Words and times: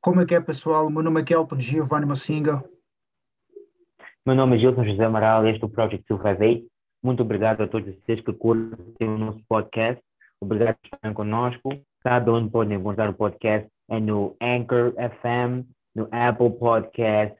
Como 0.00 0.20
é 0.20 0.26
que 0.26 0.34
é, 0.34 0.40
pessoal? 0.40 0.88
Meu 0.88 1.02
nome 1.02 1.20
é 1.20 1.24
Kelton 1.24 1.58
Giovanni 1.58 2.06
Massinga. 2.06 2.62
Meu 4.24 4.36
nome 4.36 4.54
é 4.54 4.58
Gilson 4.60 4.84
José 4.84 5.04
Amaral, 5.04 5.44
este 5.48 5.60
é 5.60 5.66
o 5.66 5.68
Project 5.68 6.04
258. 6.08 6.70
Muito 7.02 7.22
obrigado 7.24 7.62
a 7.62 7.68
todos 7.68 7.92
vocês 7.96 8.20
que 8.20 8.32
curtem 8.32 9.08
o 9.08 9.18
nosso 9.18 9.40
podcast. 9.48 10.00
Obrigado 10.40 10.76
por 10.76 10.86
estarem 10.86 11.14
conosco. 11.14 11.70
Sabe 12.00 12.30
onde 12.30 12.48
podem 12.48 12.78
encontrar 12.78 13.10
o 13.10 13.14
podcast? 13.14 13.68
É 13.88 13.98
no 13.98 14.36
Anchor 14.40 14.92
FM, 14.92 15.66
no 15.96 16.08
Apple 16.12 16.50
Podcast, 16.50 17.36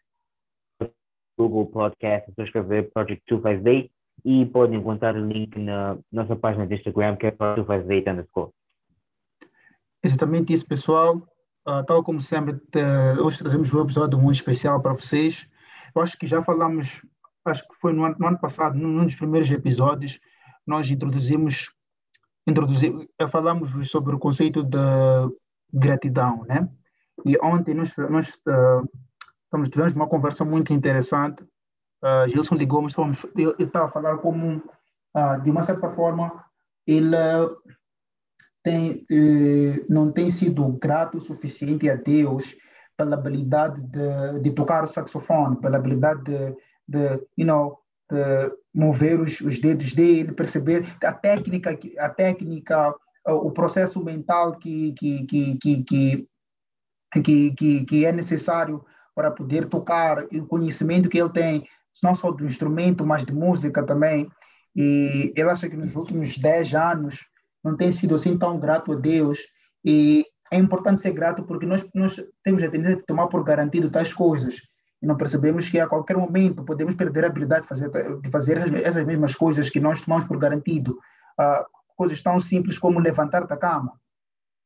Google 1.39 1.67
Podcast, 1.67 2.29
é 2.29 2.35
só 2.35 2.43
escrever 2.43 2.91
Project 2.91 3.23
258 3.29 3.89
e 4.25 4.47
podem 4.47 4.81
encontrar 4.81 5.15
o 5.15 5.25
link 5.25 5.57
na 5.61 5.97
nossa 6.11 6.35
página 6.35 6.67
de 6.67 6.75
Instagram, 6.75 7.15
que 7.17 7.27
é 7.27 7.31
Project 7.31 7.67
258 7.67 8.11
underscore. 8.11 8.51
Exatamente 10.03 10.53
isso, 10.53 10.67
pessoal. 10.67 11.23
Uh, 11.69 11.85
tal 11.85 12.03
como 12.03 12.23
sempre, 12.23 12.59
hoje 13.23 13.41
trazemos 13.41 13.75
um 13.75 13.83
episódio 13.83 14.19
muito 14.19 14.37
especial 14.37 14.81
para 14.81 14.95
vocês. 14.95 15.47
Eu 15.95 16.01
acho 16.01 16.17
que 16.17 16.27
já 16.27 16.43
falamos, 16.43 17.05
acho 17.45 17.69
que 17.69 17.75
foi 17.75 17.93
no 17.93 18.07
ano, 18.07 18.17
no 18.19 18.27
ano 18.27 18.39
passado, 18.39 18.79
num 18.79 19.05
dos 19.05 19.15
primeiros 19.15 19.51
episódios, 19.51 20.19
nós 20.67 20.91
introduzimos, 20.91 21.71
introduzimos 22.47 23.07
eh, 23.19 23.29
falamos 23.29 23.91
sobre 23.91 24.15
o 24.15 24.19
conceito 24.19 24.63
da 24.63 25.29
gratidão, 25.71 26.43
né? 26.49 26.67
E 27.27 27.37
ontem 27.43 27.75
nós, 27.75 27.95
nós 28.09 28.41
uh, 28.49 29.69
tivemos 29.69 29.93
uma 29.93 30.09
conversa 30.09 30.47
muito 30.47 30.73
interessante. 30.73 31.43
Uh, 32.03 32.27
Gilson 32.31 32.55
ligou-me, 32.55 32.91
eu 33.37 33.55
estava 33.59 33.85
a 33.85 33.91
falar 33.91 34.17
como, 34.19 34.57
uh, 35.15 35.43
de 35.43 35.51
uma 35.51 35.61
certa 35.61 35.91
forma, 35.91 36.43
ele 36.87 37.15
tem, 38.63 39.05
eh, 39.11 39.85
não 39.89 40.13
tem 40.13 40.31
sido 40.31 40.67
grato 40.81 41.19
o 41.19 41.21
suficiente 41.21 41.89
a 41.89 41.95
Deus 41.95 42.57
pela 42.97 43.15
habilidade 43.15 43.83
de, 43.83 44.41
de 44.43 44.51
tocar 44.51 44.85
o 44.85 44.89
saxofone, 44.89 45.61
pela 45.61 45.77
habilidade 45.77 46.23
de, 46.25 46.57
de 46.87 47.21
you 47.37 47.47
know, 47.47 47.79
de 48.11 48.53
mover 48.75 49.21
os, 49.21 49.41
os 49.41 49.59
dedos 49.61 49.95
dele, 49.95 50.33
perceber 50.33 50.85
a 51.03 51.13
técnica, 51.13 51.79
a 51.99 52.09
técnica, 52.09 52.95
o 53.27 53.51
processo 53.51 54.03
mental 54.03 54.53
que, 54.53 54.93
que, 54.95 55.27
que, 55.27 55.59
que, 55.59 56.29
que, 57.23 57.53
que, 57.53 57.85
que 57.85 58.05
é 58.05 58.13
necessário 58.13 58.85
para 59.15 59.31
poder 59.31 59.69
tocar, 59.69 60.25
o 60.33 60.47
conhecimento 60.47 61.09
que 61.09 61.19
ele 61.19 61.31
tem, 61.31 61.67
não 62.03 62.15
só 62.15 62.31
do 62.31 62.45
instrumento, 62.45 63.05
mas 63.05 63.27
de 63.27 63.33
música 63.33 63.83
também. 63.83 64.31
E 64.75 65.33
ele 65.37 65.51
acha 65.51 65.69
que 65.69 65.77
nos 65.77 65.97
últimos 65.97 66.39
10 66.39 66.75
anos 66.75 67.27
não 67.65 67.77
tem 67.77 67.91
sido 67.91 68.15
assim 68.15 68.37
tão 68.39 68.59
grato 68.59 68.93
a 68.93 68.97
Deus. 68.97 69.41
E 69.85 70.25
é 70.51 70.57
importante 70.57 71.01
ser 71.01 71.13
grato 71.13 71.43
porque 71.43 71.67
nós, 71.67 71.85
nós 71.95 72.21
temos 72.43 72.63
a 72.63 72.71
tendência 72.71 72.97
de 72.97 73.07
tomar 73.07 73.29
por 73.29 73.45
garantido 73.45 73.91
tais 73.91 74.13
coisas 74.13 74.57
e 75.01 75.07
não 75.07 75.17
percebemos 75.17 75.69
que 75.69 75.79
a 75.79 75.87
qualquer 75.87 76.17
momento 76.17 76.65
podemos 76.65 76.95
perder 76.95 77.25
a 77.25 77.29
habilidade 77.29 77.63
de 77.63 77.69
fazer, 77.69 77.91
de 78.21 78.31
fazer 78.31 78.77
essas 78.85 79.05
mesmas 79.05 79.35
coisas 79.35 79.71
que 79.71 79.81
nós 79.81 80.03
tomamos 80.03 80.27
por 80.27 80.37
garantido. 80.39 80.99
Uh, 81.39 81.65
coisas 81.97 82.23
tão 82.23 82.41
simples 82.41 82.79
como 82.79 82.99
levantar 82.99 83.47
da 83.47 83.57
cama. 83.57 83.93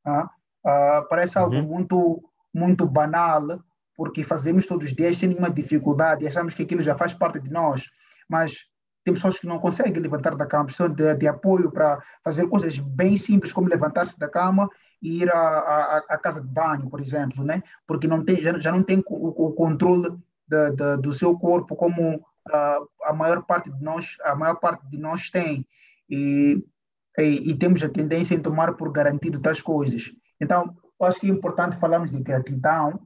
Uh, 0.06 0.24
uh, 0.24 1.08
parece 1.08 1.38
algo 1.38 1.56
uhum. 1.56 1.62
muito, 1.62 2.22
muito 2.52 2.86
banal, 2.86 3.60
porque 3.94 4.24
fazemos 4.24 4.66
todos 4.66 4.86
os 4.86 4.94
dias 4.94 5.18
sem 5.18 5.28
nenhuma 5.28 5.50
dificuldade 5.50 6.24
e 6.24 6.28
achamos 6.28 6.54
que 6.54 6.62
aquilo 6.62 6.80
já 6.80 6.96
faz 6.96 7.12
parte 7.12 7.38
de 7.38 7.50
nós. 7.50 7.84
Mas 8.28 8.64
tem 9.04 9.14
pessoas 9.14 9.38
que 9.38 9.46
não 9.46 9.58
conseguem 9.58 10.00
levantar 10.00 10.36
da 10.36 10.46
cama, 10.46 10.66
precisam 10.66 10.88
de, 10.88 11.14
de 11.14 11.26
apoio 11.26 11.70
para 11.70 12.00
fazer 12.22 12.46
coisas 12.48 12.78
bem 12.78 13.16
simples, 13.16 13.52
como 13.52 13.68
levantar-se 13.68 14.18
da 14.18 14.28
cama 14.28 14.68
e 15.00 15.22
ir 15.22 15.30
à, 15.30 16.18
casa 16.22 16.40
de 16.40 16.46
banho, 16.46 16.88
por 16.88 17.00
exemplo, 17.00 17.44
né? 17.44 17.62
porque 17.86 18.06
não 18.06 18.24
tem, 18.24 18.36
já, 18.36 18.56
já 18.58 18.70
não 18.70 18.82
tem 18.82 19.02
o, 19.06 19.46
o 19.46 19.52
controle 19.52 20.16
de, 20.46 20.70
de, 20.70 20.96
do 20.98 21.12
seu 21.12 21.36
corpo 21.36 21.74
como 21.74 22.16
uh, 22.16 22.88
a 23.04 23.12
maior 23.12 23.42
parte 23.42 23.70
de 23.70 23.82
nós 23.82 24.16
a 24.22 24.34
maior 24.36 24.56
parte 24.56 24.86
de 24.88 24.98
nós 24.98 25.30
tem 25.30 25.66
e, 26.08 26.64
e, 27.18 27.50
e, 27.50 27.54
temos 27.56 27.82
a 27.82 27.88
tendência 27.88 28.34
em 28.34 28.40
tomar 28.40 28.74
por 28.74 28.92
garantido 28.92 29.40
tais 29.40 29.62
coisas. 29.62 30.12
Então, 30.40 30.76
acho 31.00 31.18
que 31.18 31.26
é 31.26 31.30
importante 31.30 31.78
falarmos 31.78 32.10
de 32.10 32.20
gratidão, 32.20 33.00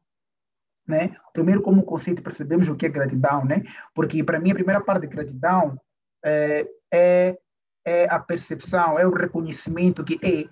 né? 0.86 1.16
Primeiro, 1.32 1.62
como 1.62 1.82
conceito, 1.82 2.22
percebemos 2.22 2.68
o 2.68 2.76
que 2.76 2.86
é 2.86 2.88
gratidão, 2.88 3.44
né? 3.44 3.62
Porque 3.94 4.22
para 4.22 4.40
mim 4.40 4.50
a 4.50 4.54
primeira 4.54 4.80
parte 4.80 5.02
de 5.02 5.14
gratidão 5.14 5.80
é, 6.26 6.68
é, 6.92 7.38
é 7.84 8.04
a 8.10 8.18
percepção, 8.18 8.98
é 8.98 9.06
o 9.06 9.14
reconhecimento 9.14 10.04
que 10.04 10.18
é, 10.22 10.48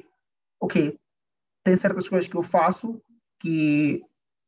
ok, 0.61 0.97
tem 1.65 1.77
certas 1.77 2.09
coisas 2.09 2.31
que 2.31 2.37
eu 2.37 2.43
faço 2.43 3.03
que, 3.41 4.03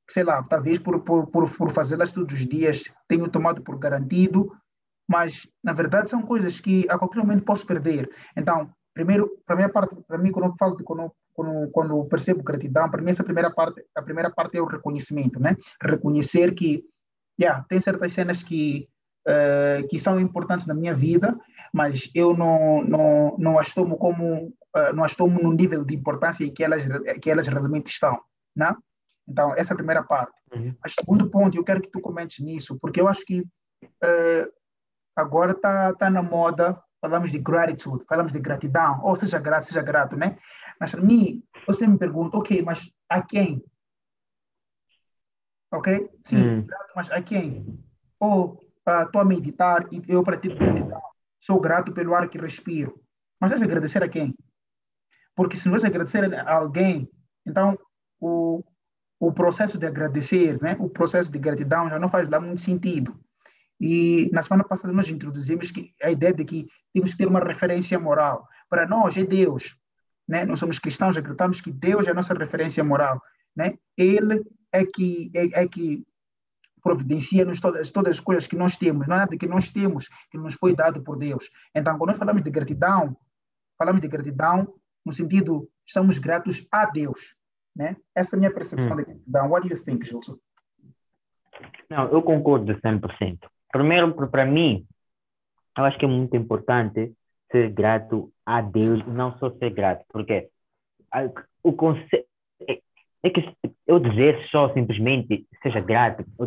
sei 0.09 0.23
lá, 0.23 0.43
talvez 0.45 0.79
por, 0.79 1.01
por, 1.01 1.27
por, 1.27 1.51
por 1.51 1.71
fazê-las 1.73 2.13
todos 2.13 2.33
os 2.33 2.47
dias 2.47 2.85
tenho 3.09 3.29
tomado 3.29 3.61
por 3.63 3.77
garantido, 3.79 4.57
mas 5.09 5.49
na 5.63 5.73
verdade 5.73 6.09
são 6.09 6.23
coisas 6.23 6.61
que 6.61 6.87
a 6.89 6.97
qualquer 6.97 7.19
momento 7.21 7.45
posso 7.45 7.67
perder. 7.67 8.09
Então, 8.37 8.71
primeiro, 8.95 9.29
para 9.45 9.57
mim, 9.57 9.69
parte, 9.69 9.97
para 10.07 10.19
mim 10.19 10.31
quando 10.31 10.47
eu 10.47 10.55
falo 10.57 10.77
de 10.77 10.85
quando, 10.85 11.13
quando, 11.33 11.71
quando 11.71 12.05
percebo 12.07 12.43
gratidão, 12.43 12.89
para 12.89 13.03
mim 13.03 13.11
essa 13.11 13.25
primeira 13.25 13.51
parte, 13.51 13.85
a 13.97 14.03
primeira 14.03 14.31
parte 14.31 14.57
é 14.57 14.63
o 14.63 14.67
reconhecimento, 14.67 15.41
né? 15.41 15.57
Reconhecer 15.83 16.55
que, 16.55 16.85
yeah, 17.41 17.65
tem 17.69 17.81
certas 17.81 18.13
cenas 18.13 18.43
que 18.43 18.89
uh, 19.27 19.87
que 19.89 19.99
são 19.99 20.19
importantes 20.21 20.67
na 20.67 20.75
minha 20.75 20.95
vida, 20.95 21.39
mas 21.73 22.11
eu 22.15 22.37
não, 22.37 22.83
não, 22.85 23.37
não 23.39 23.59
as 23.59 23.75
tomo 23.75 23.97
como, 23.97 24.47
uh, 24.75 24.93
não 24.95 25.05
as 25.05 25.15
tomo 25.15 25.43
no 25.43 25.53
nível 25.53 25.85
de 25.85 25.95
importância 25.95 26.49
que 26.51 26.63
elas, 26.63 26.85
que 27.21 27.31
elas 27.31 27.47
realmente 27.47 27.89
estão, 27.89 28.21
né? 28.55 28.75
Então, 29.29 29.53
essa 29.55 29.73
é 29.73 29.75
a 29.75 29.77
primeira 29.77 30.03
parte. 30.05 30.33
Uhum. 30.55 30.75
Mas, 30.83 30.95
segundo 30.95 31.29
ponto, 31.29 31.57
eu 31.57 31.65
quero 31.65 31.83
que 31.83 31.91
tu 31.91 32.01
comentes 32.01 32.45
nisso, 32.45 32.79
porque 32.81 33.01
eu 33.01 33.09
acho 33.09 33.25
que 33.25 33.41
uh, 33.41 34.53
agora 35.17 35.53
está 35.53 35.93
tá 35.95 36.09
na 36.09 36.23
moda, 36.23 36.81
falamos 37.01 37.33
de 37.33 37.39
gratitude, 37.39 38.05
falamos 38.09 38.33
de 38.33 38.39
gratidão, 38.39 39.01
ou 39.03 39.17
seja 39.17 39.39
grato, 39.39 39.67
seja 39.67 39.83
grato, 39.83 40.17
né? 40.17 40.39
Mas 40.81 40.93
para 40.93 41.03
mim, 41.03 41.43
eu 41.67 41.75
sempre 41.75 41.95
me 41.95 41.99
pergunto, 41.99 42.39
ok, 42.39 42.63
mas 42.63 42.89
a 43.09 43.21
quem? 43.21 43.65
Ok? 45.73 46.09
Sim, 46.25 46.37
uhum. 46.37 46.63
grato, 46.63 46.93
mas 46.95 47.11
a 47.11 47.21
quem? 47.21 47.85
Ou 48.21 48.66
estou 48.87 49.21
a 49.21 49.25
meditar 49.25 49.87
e 49.93 50.03
eu 50.09 50.23
pratico 50.23 50.57
gratidão. 50.57 51.01
Sou 51.41 51.61
grato 51.61 51.93
pelo 51.93 52.15
ar 52.15 52.29
que 52.29 52.39
respiro. 52.39 53.01
Mas 53.41 53.51
vais 53.51 53.63
agradecer 53.63 54.03
a 54.03 54.09
quem? 54.09 54.35
Porque 55.35 55.57
se 55.57 55.67
não 55.67 55.73
vais 55.73 55.85
agradecer 55.85 56.35
a 56.35 56.55
alguém, 56.55 57.09
então 57.45 57.79
o, 58.21 58.65
o 59.21 59.33
processo 59.33 59.77
de 59.77 59.87
agradecer, 59.87 60.61
né, 60.63 60.77
o 60.79 60.89
processo 60.89 61.31
de 61.31 61.39
gratidão 61.39 61.89
já 61.89 61.99
não 61.99 62.09
faz 62.09 62.29
lá 62.29 62.41
muito 62.41 62.63
sentido. 62.63 63.19
E 63.79 64.31
na 64.33 64.43
semana 64.43 64.65
passada 64.65 64.93
nós 64.93 65.09
introduzimos 65.09 65.71
que, 65.71 65.95
a 66.03 66.11
ideia 66.11 66.33
de 66.33 66.45
que 66.45 66.67
temos 66.93 67.11
que 67.11 67.19
ter 67.19 67.29
uma 67.29 67.41
referência 67.41 67.99
moral. 67.99 68.49
Para 68.69 68.87
nós 68.89 69.17
é 69.17 69.25
Deus. 69.25 69.77
Né? 70.27 70.45
Nós 70.45 70.59
somos 70.59 70.79
cristãos, 70.79 71.17
acreditamos 71.17 71.61
que 71.61 71.71
Deus 71.71 72.07
é 72.07 72.11
a 72.11 72.15
nossa 72.15 72.33
referência 72.33 72.83
moral. 72.83 73.21
Né? 73.55 73.79
Ele 73.97 74.43
é 74.73 74.85
que, 74.85 75.31
é, 75.35 75.63
é 75.63 75.69
que 75.69 76.07
providencia-nos 76.87 77.61
todas, 77.61 77.91
todas 77.91 78.13
as 78.13 78.21
coisas 78.21 78.47
que 78.47 78.55
nós 78.55 78.77
temos, 78.77 79.09
não 79.09 79.17
é 79.17 79.19
nada 79.19 79.37
que 79.37 79.49
nós 79.49 79.69
temos 79.71 80.09
que 80.31 80.39
nos 80.39 80.55
foi 80.55 80.73
dado 80.73 81.03
por 81.03 81.19
Deus. 81.19 81.51
Então, 81.75 81.99
quando 81.99 82.11
nós 82.11 82.19
falamos 82.19 82.43
de 82.45 82.51
gratidão, 82.51 83.17
falamos 83.77 84.01
de 84.01 84.07
gratidão 84.07 84.73
no 85.05 85.13
sentido, 85.13 85.69
estamos 85.85 86.19
gratos 86.19 86.65
a 86.71 86.87
Deus. 86.87 87.35
Né? 87.75 87.97
Essa 88.15 88.35
é 88.35 88.37
a 88.37 88.39
minha 88.39 88.55
percepção 88.55 88.93
hum. 88.93 88.97
de 88.99 89.05
gratidão. 89.05 89.51
What 89.51 89.69
do 89.69 89.75
you 89.75 89.83
think, 89.83 90.07
Gilson? 90.07 90.39
Não, 91.91 92.09
eu 92.09 92.23
concordo 92.23 92.73
100%. 92.73 93.39
Primeiro, 93.73 94.15
para 94.29 94.47
mim, 94.47 94.87
eu 95.77 95.85
acho 95.85 95.99
que 95.99 96.05
é 96.05 96.09
muito 96.09 96.37
importante 96.37 97.13
ser 97.51 97.71
grato 97.71 98.33
a 98.45 98.61
Deus, 98.61 99.05
não 99.07 99.37
só 99.39 99.51
ser 99.51 99.71
grato, 99.71 100.05
porque 100.09 100.49
o 101.63 101.73
conceito 101.73 102.27
é 103.27 103.31
que 103.31 103.57
eu 103.87 103.99
dizer 103.99 104.47
só 104.51 104.73
simplesmente 104.73 105.47
seja 105.63 105.81
grato 105.81 106.25
ou 106.39 106.47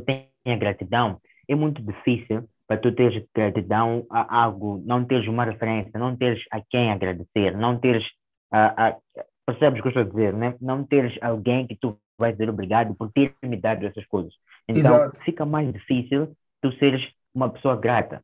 tenha 0.50 0.57
gratidão 0.57 1.22
é 1.48 1.56
muito 1.56 1.81
difícil 1.81 2.48
para 2.68 2.78
tu 2.78 2.92
teres 2.92 3.24
gratidão 3.34 4.06
a 4.10 4.44
algo, 4.44 4.81
não 4.86 5.04
teres 5.04 5.28
uma 5.28 5.44
referência, 5.44 6.00
não 6.00 6.16
teres 6.16 6.44
a 6.51 6.62
quem 6.62 6.92
agradecer, 6.92 7.57
não 7.57 7.80
teres 7.80 8.04
a, 8.51 8.90
a 8.90 8.98
percebes 9.46 9.80
o 9.80 9.81
que 9.81 9.88
eu 9.88 9.90
estou 9.90 10.04
a 10.04 10.06
dizer, 10.06 10.34
né? 10.34 10.56
não 10.62 10.84
teres 10.84 11.18
alguém 11.22 11.66
que 11.66 11.75
tu 11.75 11.98
vais 12.18 12.36
dizer 12.38 12.50
obrigado 12.50 12.94
por 12.94 13.12
ter 13.12 13.34
me 13.44 13.57
dado 13.57 13.86
essas 13.86 14.06
coisas. 14.06 14.34
Então 14.68 14.96
Exato. 14.96 15.18
fica 15.24 15.46
mais 15.46 15.72
difícil 15.74 16.36
tu 16.62 16.72
seres 16.74 17.01
uma 17.34 17.50
pessoa 17.50 17.75
grata. 17.75 18.24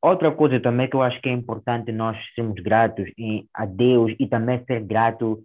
Outra 0.00 0.30
coisa 0.30 0.60
também 0.60 0.88
que 0.88 0.94
eu 0.94 1.02
acho 1.02 1.20
que 1.20 1.28
é 1.28 1.32
importante 1.32 1.90
nós 1.90 2.16
sermos 2.34 2.62
gratos 2.62 3.10
e 3.18 3.46
a 3.52 3.66
Deus 3.66 4.14
e 4.20 4.28
também 4.28 4.64
ser 4.64 4.84
grato 4.84 5.42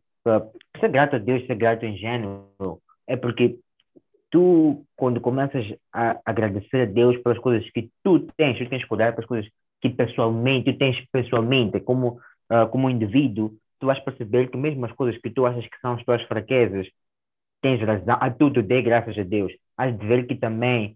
ser 0.79 0.89
grato 0.89 1.15
a 1.15 1.19
Deus, 1.19 1.43
ser 1.47 1.55
grato 1.55 1.83
em 1.83 1.97
género, 1.97 2.47
é 3.07 3.17
porque 3.17 3.57
tu, 4.31 4.85
quando 4.95 5.19
começas 5.19 5.65
a 5.93 6.19
agradecer 6.25 6.81
a 6.81 6.85
Deus 6.85 7.17
pelas 7.17 7.37
coisas 7.37 7.69
que 7.71 7.89
tu 8.03 8.19
tens, 8.37 8.57
tu 8.57 8.67
tens 8.69 8.83
que 8.83 8.93
olhar 8.93 9.11
para 9.11 9.21
as 9.21 9.27
coisas 9.27 9.51
que 9.81 9.89
pessoalmente, 9.89 10.71
tu 10.71 10.77
tens 10.79 10.97
pessoalmente, 11.11 11.79
como, 11.81 12.19
uh, 12.51 12.67
como 12.71 12.89
indivíduo, 12.89 13.51
tu 13.79 13.87
vais 13.87 13.99
perceber 13.99 14.49
que 14.49 14.57
mesmo 14.57 14.85
as 14.85 14.91
coisas 14.93 15.19
que 15.21 15.29
tu 15.29 15.45
achas 15.45 15.65
que 15.65 15.79
são 15.81 15.93
as 15.93 16.03
tuas 16.03 16.21
fraquezas, 16.23 16.87
tens 17.61 17.81
razão, 17.81 18.17
a 18.19 18.29
tudo 18.31 18.63
dê 18.63 18.81
graças 18.81 19.17
a 19.17 19.23
Deus. 19.23 19.51
Has 19.77 19.97
de 19.97 20.07
ver 20.07 20.25
que 20.27 20.35
também 20.35 20.95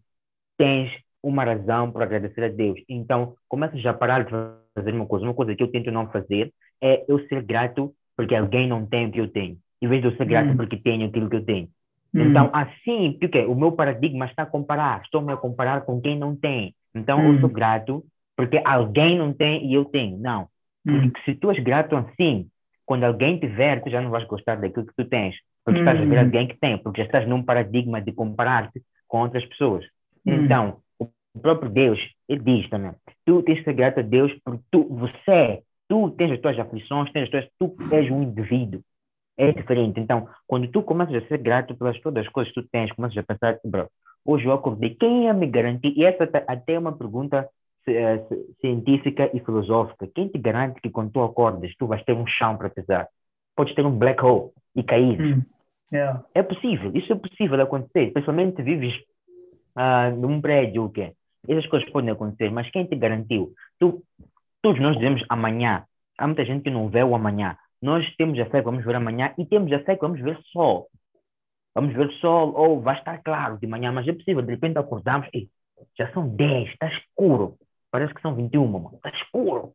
tens 0.58 0.92
uma 1.22 1.44
razão 1.44 1.92
para 1.92 2.06
agradecer 2.06 2.44
a 2.44 2.50
Deus. 2.50 2.80
Então, 2.88 3.36
começa 3.50 3.78
já 3.78 3.92
a 3.92 3.94
parar 3.94 4.24
de 4.24 4.32
fazer 4.76 4.94
uma 4.94 5.06
coisa. 5.06 5.26
Uma 5.26 5.34
coisa 5.34 5.56
que 5.56 5.64
eu 5.64 5.72
tento 5.72 5.92
não 5.92 6.10
fazer 6.12 6.54
é 6.82 7.04
eu 7.08 7.20
ser 7.28 7.44
grato 7.44 7.94
porque 8.16 8.36
alguém 8.36 8.68
não 8.68 8.86
tem 8.86 9.08
o 9.08 9.12
que 9.12 9.20
eu 9.20 9.28
tenho, 9.28 9.58
em 9.82 9.88
vez 9.88 10.02
de 10.02 10.08
eu 10.08 10.16
ser 10.16 10.26
grato 10.26 10.52
hum. 10.52 10.58
porque 10.58 10.78
tenho 10.78 11.08
aquilo 11.08 11.30
que 11.30 11.36
eu 11.36 11.44
tenho. 11.44 11.68
Hum. 12.16 12.30
Então, 12.30 12.50
assim, 12.54 13.18
porque 13.20 13.40
o 13.40 13.56
meu 13.56 13.74
paradigma 13.74 14.26
está 14.26 14.44
a 14.44 14.48
comparar, 14.48 15.02
estou-me 15.04 15.34
a 15.34 15.38
comparar 15.38 15.82
com 15.82 16.00
quem 16.00 16.18
não 16.18 16.36
tem. 16.36 16.74
Então, 16.96 17.20
hum. 17.20 17.34
eu 17.34 17.40
sou 17.42 17.50
grato 17.50 18.04
porque 18.38 18.62
alguém 18.64 19.18
não 19.18 19.34
tem 19.34 19.66
e 19.66 19.74
eu 19.74 19.86
tenho. 19.86 20.18
Não. 20.18 20.48
Hum. 20.88 21.02
Porque 21.02 21.22
se 21.26 21.36
tu 21.36 21.52
és 21.52 21.62
grato 21.62 21.96
assim, 21.96 22.48
quando 22.86 23.04
alguém 23.04 23.38
tiver, 23.38 23.84
tu 23.84 23.90
já 23.90 24.02
não 24.02 24.10
vais 24.10 24.26
gostar 24.26 24.56
daquilo 24.56 24.86
que 24.86 24.96
tu 24.96 25.06
tens. 25.06 25.36
Porque 25.64 25.80
estás 25.80 26.00
a 26.00 26.06
ver 26.06 26.18
hum. 26.18 26.22
alguém 26.22 26.48
que 26.48 26.58
tem, 26.58 26.78
porque 26.78 27.02
já 27.02 27.06
estás 27.06 27.28
num 27.28 27.44
paradigma 27.44 28.02
de 28.02 28.14
comparar-te 28.14 28.82
com 29.08 29.22
outras 29.22 29.44
pessoas. 29.46 29.84
Hum. 30.26 30.46
Então, 30.46 30.78
o 31.00 31.40
próprio 31.42 31.70
Deus, 31.70 32.00
ele 32.30 32.42
diz 32.42 32.70
também, 32.70 32.94
tu 33.26 33.44
tens 33.44 33.58
que 33.60 33.66
ser 33.66 33.74
grato 33.74 34.00
a 34.00 34.04
Deus 34.04 34.32
porque 34.44 34.64
tu, 34.72 34.88
você, 34.88 35.62
tu 35.90 36.12
tens 36.12 36.32
as 36.32 36.40
tuas 36.40 36.58
aflições, 36.58 37.12
tens 37.12 37.24
as 37.24 37.30
tuas, 37.30 37.50
tu 37.58 37.94
és 37.94 38.10
um 38.10 38.24
indivíduo. 38.24 38.82
É 39.38 39.52
diferente. 39.52 40.00
Então, 40.00 40.28
quando 40.48 40.68
tu 40.70 40.82
começas 40.82 41.16
a 41.16 41.28
ser 41.28 41.40
grato 41.40 41.76
pelas 41.76 42.00
todas 42.02 42.26
as 42.26 42.32
coisas 42.32 42.54
que 42.54 42.62
tu 42.62 42.68
tens, 42.72 42.92
começas 42.94 43.18
a 43.18 43.24
pensar, 43.24 43.60
bro, 43.66 43.88
hoje 44.26 44.46
eu 44.46 44.54
acordei, 44.54 44.96
quem 44.96 45.26
ia 45.26 45.34
me 45.34 45.48
garantir? 45.48 45.94
E 45.96 46.06
essa 46.06 46.24
até 46.48 46.74
é 46.74 46.80
uma 46.80 46.98
pergunta 46.98 47.48
eh, 47.88 48.24
científica 48.62 49.30
e 49.34 49.40
filosófica. 49.42 50.08
Quem 50.16 50.28
te 50.28 50.40
garante 50.40 50.82
que 50.82 50.90
quando 50.90 51.12
tu 51.12 51.22
acordas, 51.22 51.76
tu 51.78 51.86
vais 51.86 52.04
ter 52.04 52.14
um 52.14 52.26
chão 52.26 52.58
para 52.58 52.70
pisar? 52.70 53.08
Podes 53.56 53.76
ter 53.76 53.86
um 53.86 53.98
black 53.98 54.24
hole 54.24 54.52
e 54.76 54.84
cair. 54.84 55.22
Hum. 55.22 55.42
Yeah. 55.94 56.24
É 56.34 56.42
possível, 56.42 56.92
isso 56.96 57.14
é 57.14 57.16
possível 57.16 57.62
acontecer, 57.62 58.12
principalmente 58.12 58.62
vives 58.64 58.94
uh, 59.78 60.16
num 60.18 60.42
prédio, 60.42 60.86
o 60.86 60.90
quê? 60.90 61.14
Essas 61.48 61.68
coisas 61.68 61.88
podem 61.92 62.10
acontecer, 62.10 62.50
mas 62.52 62.70
quem 62.72 62.86
te 62.86 62.96
garantiu? 62.96 63.54
Tu, 63.80 64.02
todos 64.62 64.82
nós 64.82 64.96
dizemos 64.96 65.24
amanhã. 65.30 65.84
Há 66.18 66.26
muita 66.26 66.44
gente 66.44 66.64
que 66.64 66.72
não 66.72 66.90
vê 66.90 67.04
o 67.04 67.14
amanhã. 67.14 67.56
Nós 67.82 68.06
temos 68.16 68.40
a 68.40 68.46
fé 68.46 68.60
que 68.60 68.66
vamos 68.66 68.84
ver 68.84 68.96
amanhã 68.96 69.34
e 69.38 69.46
temos 69.46 69.72
a 69.72 69.80
fé 69.80 69.96
que 69.96 70.02
vamos 70.02 70.22
ver 70.22 70.40
sol. 70.52 70.88
Vamos 71.74 71.94
ver 71.94 72.12
sol, 72.14 72.54
ou 72.56 72.82
vai 72.82 72.98
estar 72.98 73.22
claro 73.22 73.58
de 73.58 73.68
manhã, 73.68 73.92
mas 73.92 74.08
é 74.08 74.14
possível, 74.14 74.42
de 74.42 74.52
repente 74.52 74.78
acordamos 74.78 75.28
e 75.34 75.50
já 75.98 76.12
são 76.14 76.28
10, 76.28 76.70
está 76.70 76.88
escuro. 76.88 77.58
Parece 77.92 78.14
que 78.14 78.22
são 78.22 78.36
21, 78.36 78.68
mano. 78.68 78.92
Está 78.96 79.10
escuro. 79.10 79.74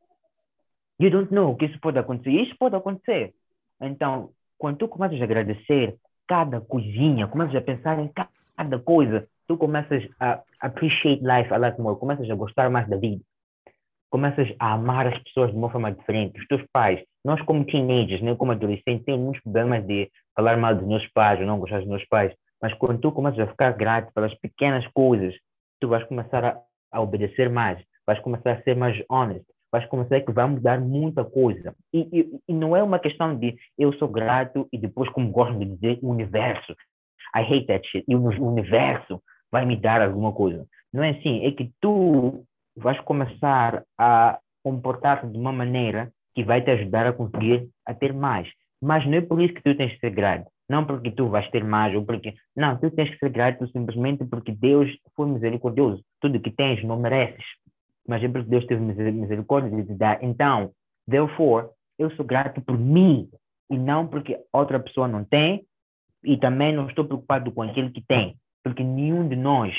You 0.98 1.10
don't 1.10 1.32
know 1.32 1.56
que 1.56 1.66
isso 1.66 1.80
pode 1.80 1.98
acontecer. 1.98 2.30
Isso 2.30 2.54
pode 2.58 2.76
acontecer. 2.76 3.32
Então, 3.80 4.30
quando 4.58 4.76
tu 4.76 4.88
começas 4.88 5.18
a 5.20 5.24
agradecer 5.24 5.96
cada 6.28 6.60
coisinha, 6.60 7.26
começas 7.26 7.56
a 7.56 7.60
pensar 7.62 7.98
em 7.98 8.08
cada 8.08 8.78
coisa, 8.78 9.26
tu 9.48 9.56
começas 9.56 10.06
a 10.20 10.42
appreciate 10.60 11.22
life 11.22 11.52
a 11.52 11.56
lot 11.56 11.80
more, 11.80 11.98
começas 11.98 12.28
a 12.30 12.34
gostar 12.34 12.68
mais 12.70 12.86
da 12.88 12.96
vida, 12.96 13.22
começas 14.10 14.54
a 14.58 14.74
amar 14.74 15.06
as 15.06 15.18
pessoas 15.22 15.50
de 15.50 15.56
uma 15.56 15.70
forma 15.70 15.90
diferente. 15.90 16.38
Os 16.38 16.46
teus 16.46 16.62
pais, 16.70 17.02
nós 17.24 17.40
como 17.42 17.64
teenagers, 17.64 18.22
né, 18.22 18.34
como 18.34 18.52
adolescentes, 18.52 19.04
temos 19.04 19.20
muitos 19.20 19.42
problemas 19.42 19.86
de 19.86 20.10
falar 20.34 20.56
mal 20.56 20.74
dos 20.74 20.88
nossos 20.88 21.08
pais 21.12 21.40
ou 21.40 21.46
não 21.46 21.58
gostar 21.58 21.80
dos 21.80 21.88
nossos 21.88 22.08
pais, 22.08 22.32
mas 22.62 22.72
quando 22.74 23.00
tu 23.00 23.12
começas 23.12 23.40
a 23.40 23.46
ficar 23.46 23.72
grato 23.72 24.12
pelas 24.12 24.34
pequenas 24.34 24.86
coisas, 24.88 25.34
tu 25.80 25.88
vais 25.88 26.04
começar 26.04 26.44
a, 26.44 26.60
a 26.92 27.00
obedecer 27.00 27.50
mais, 27.50 27.82
vais 28.06 28.20
começar 28.20 28.52
a 28.52 28.62
ser 28.62 28.76
mais 28.76 29.02
honest, 29.10 29.44
vais 29.72 29.86
começar 29.86 30.20
que 30.20 30.32
vai 30.32 30.46
mudar 30.46 30.80
muita 30.80 31.24
coisa. 31.24 31.74
E, 31.92 32.00
e, 32.12 32.40
e, 32.48 32.52
não 32.52 32.76
é 32.76 32.82
uma 32.82 32.98
questão 32.98 33.36
de 33.36 33.56
eu 33.78 33.92
sou 33.94 34.08
grato 34.08 34.68
e 34.72 34.78
depois, 34.78 35.08
como 35.10 35.30
gosto 35.30 35.58
de 35.58 35.66
dizer, 35.66 35.98
o 36.02 36.10
universo. 36.10 36.72
I 37.34 37.42
hate 37.42 37.66
that 37.66 37.86
shit. 37.86 38.04
E 38.08 38.16
o 38.16 38.28
universo 38.44 39.22
vai 39.50 39.64
me 39.64 39.76
dar 39.76 40.02
alguma 40.02 40.32
coisa. 40.32 40.66
Não 40.92 41.04
é 41.04 41.10
assim, 41.10 41.46
é 41.46 41.52
que 41.52 41.70
tu 41.80 42.44
vais 42.76 42.98
começar 43.00 43.84
a 43.98 44.38
comportar-te 44.64 45.28
de 45.28 45.38
uma 45.38 45.52
maneira 45.52 46.12
que 46.40 46.46
vai 46.46 46.62
te 46.62 46.70
ajudar 46.70 47.06
a 47.06 47.12
conseguir 47.12 47.68
a 47.86 47.94
ter 47.94 48.12
mais. 48.12 48.48
Mas 48.80 49.04
não 49.06 49.14
é 49.14 49.20
por 49.20 49.40
isso 49.40 49.54
que 49.54 49.62
tu 49.62 49.76
tens 49.76 49.92
que 49.92 50.00
ser 50.00 50.10
grato. 50.10 50.50
Não 50.68 50.84
porque 50.84 51.10
tu 51.10 51.28
vais 51.28 51.48
ter 51.50 51.64
mais 51.64 51.94
ou 51.94 52.04
porque... 52.04 52.34
Não, 52.56 52.78
tu 52.78 52.90
tens 52.90 53.10
que 53.10 53.18
ser 53.18 53.30
grato 53.30 53.66
simplesmente 53.68 54.24
porque 54.24 54.52
Deus 54.52 54.90
foi 55.14 55.26
misericordioso. 55.26 56.02
Tudo 56.20 56.40
que 56.40 56.50
tens 56.50 56.82
não 56.84 56.98
mereces. 56.98 57.44
Mas 58.06 58.22
é 58.22 58.28
porque 58.28 58.48
Deus 58.48 58.64
teve 58.66 58.80
misericórdia 58.80 59.70
de 59.70 59.84
te 59.84 59.94
dar. 59.94 60.22
Então, 60.22 60.70
therefore, 61.08 61.68
eu 61.98 62.10
sou 62.12 62.24
grato 62.24 62.60
por 62.60 62.78
mim 62.78 63.28
e 63.68 63.76
não 63.76 64.06
porque 64.06 64.38
outra 64.52 64.80
pessoa 64.80 65.06
não 65.06 65.24
tem 65.24 65.64
e 66.24 66.36
também 66.36 66.74
não 66.74 66.88
estou 66.88 67.04
preocupado 67.04 67.52
com 67.52 67.62
aquele 67.62 67.90
que 67.90 68.02
tem 68.02 68.36
porque 68.62 68.82
nenhum 68.82 69.28
de 69.28 69.36
nós 69.36 69.74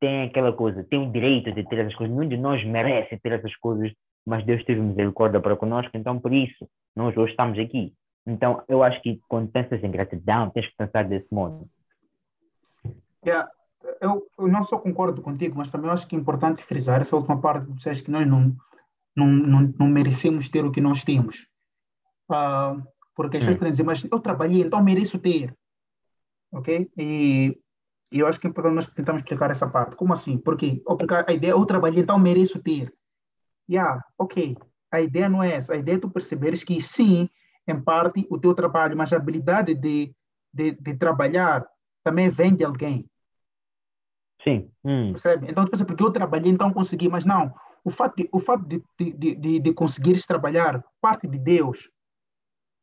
tem 0.00 0.22
aquela 0.22 0.52
coisa, 0.52 0.84
tem 0.84 1.06
o 1.06 1.12
direito 1.12 1.52
de 1.52 1.62
ter 1.68 1.78
essas 1.78 1.94
coisas, 1.94 2.14
nenhum 2.14 2.28
de 2.28 2.36
nós 2.36 2.64
merece 2.64 3.18
ter 3.18 3.32
essas 3.32 3.54
coisas, 3.56 3.92
mas 4.26 4.44
Deus 4.44 4.64
teve 4.64 4.80
misericórdia 4.80 5.40
para 5.40 5.56
conosco, 5.56 5.96
então 5.96 6.18
por 6.18 6.32
isso 6.32 6.68
nós 6.94 7.16
hoje 7.16 7.32
estamos 7.32 7.58
aqui. 7.58 7.94
Então 8.26 8.62
eu 8.68 8.82
acho 8.82 9.00
que 9.02 9.20
quando 9.28 9.50
pensas 9.50 9.82
em 9.82 9.90
gratidão, 9.90 10.50
tens 10.50 10.66
que 10.66 10.76
pensar 10.76 11.04
desse 11.04 11.32
modo. 11.32 11.68
Yeah. 13.24 13.50
Eu, 14.00 14.26
eu 14.38 14.48
não 14.48 14.62
só 14.62 14.78
concordo 14.78 15.22
contigo, 15.22 15.56
mas 15.56 15.70
também 15.70 15.90
acho 15.90 16.06
que 16.06 16.14
é 16.14 16.18
importante 16.18 16.62
frisar 16.62 17.00
essa 17.00 17.16
última 17.16 17.40
parte 17.40 17.66
que 17.66 17.72
disseste 17.72 18.04
que 18.04 18.10
nós 18.10 18.26
não, 18.26 18.54
não, 19.16 19.26
não, 19.26 19.74
não 19.78 19.88
merecemos 19.88 20.48
ter 20.48 20.64
o 20.64 20.70
que 20.70 20.80
nós 20.80 21.02
temos. 21.02 21.46
Uh, 22.30 22.82
porque 23.14 23.38
as 23.38 23.42
pessoas 23.42 23.56
hum. 23.56 23.58
podem 23.58 23.72
dizer, 23.72 23.82
mas 23.82 24.04
eu 24.04 24.20
trabalhei, 24.20 24.62
então 24.62 24.82
mereço 24.82 25.18
ter. 25.18 25.54
Ok? 26.52 26.90
E 26.96 27.58
e 28.12 28.18
eu 28.18 28.26
acho 28.26 28.40
que 28.40 28.46
é 28.46 28.50
importante 28.50 28.74
nós 28.74 28.88
tentarmos 28.88 29.22
explicar 29.22 29.50
essa 29.50 29.68
parte. 29.68 29.94
Como 29.94 30.12
assim? 30.12 30.36
Porque, 30.36 30.82
porque 30.84 31.14
a 31.14 31.32
ideia, 31.32 31.52
eu 31.52 31.64
trabalhei, 31.64 32.02
então 32.02 32.18
mereço 32.18 32.60
ter. 32.60 32.92
Yeah, 33.70 34.02
ok. 34.18 34.56
A 34.90 35.00
ideia 35.00 35.28
não 35.28 35.42
é 35.42 35.52
essa. 35.52 35.74
A 35.74 35.76
ideia 35.76 35.96
é 35.96 36.00
tu 36.00 36.10
perceberes 36.10 36.64
que, 36.64 36.80
sim, 36.82 37.28
em 37.66 37.80
parte, 37.80 38.26
o 38.28 38.38
teu 38.38 38.54
trabalho, 38.54 38.96
mas 38.96 39.12
a 39.12 39.16
habilidade 39.16 39.74
de, 39.74 40.14
de, 40.52 40.72
de 40.72 40.94
trabalhar 40.96 41.66
também 42.02 42.28
vem 42.28 42.54
de 42.54 42.64
alguém. 42.64 43.08
Sim. 44.42 44.70
Hum. 44.84 45.12
Percebe? 45.12 45.46
Então, 45.48 45.64
tu 45.64 45.70
pensa, 45.70 45.84
porque 45.84 46.02
eu 46.02 46.10
trabalhei, 46.10 46.50
então 46.50 46.72
consegui. 46.72 47.08
Mas 47.08 47.24
não. 47.24 47.54
O 47.84 47.90
fato 47.90 48.16
de, 48.16 48.28
o 48.32 48.40
fato 48.40 48.64
de, 48.66 48.82
de, 48.98 49.34
de, 49.34 49.60
de 49.60 49.72
conseguires 49.72 50.26
trabalhar 50.26 50.84
parte 51.00 51.28
de 51.28 51.38
Deus. 51.38 51.88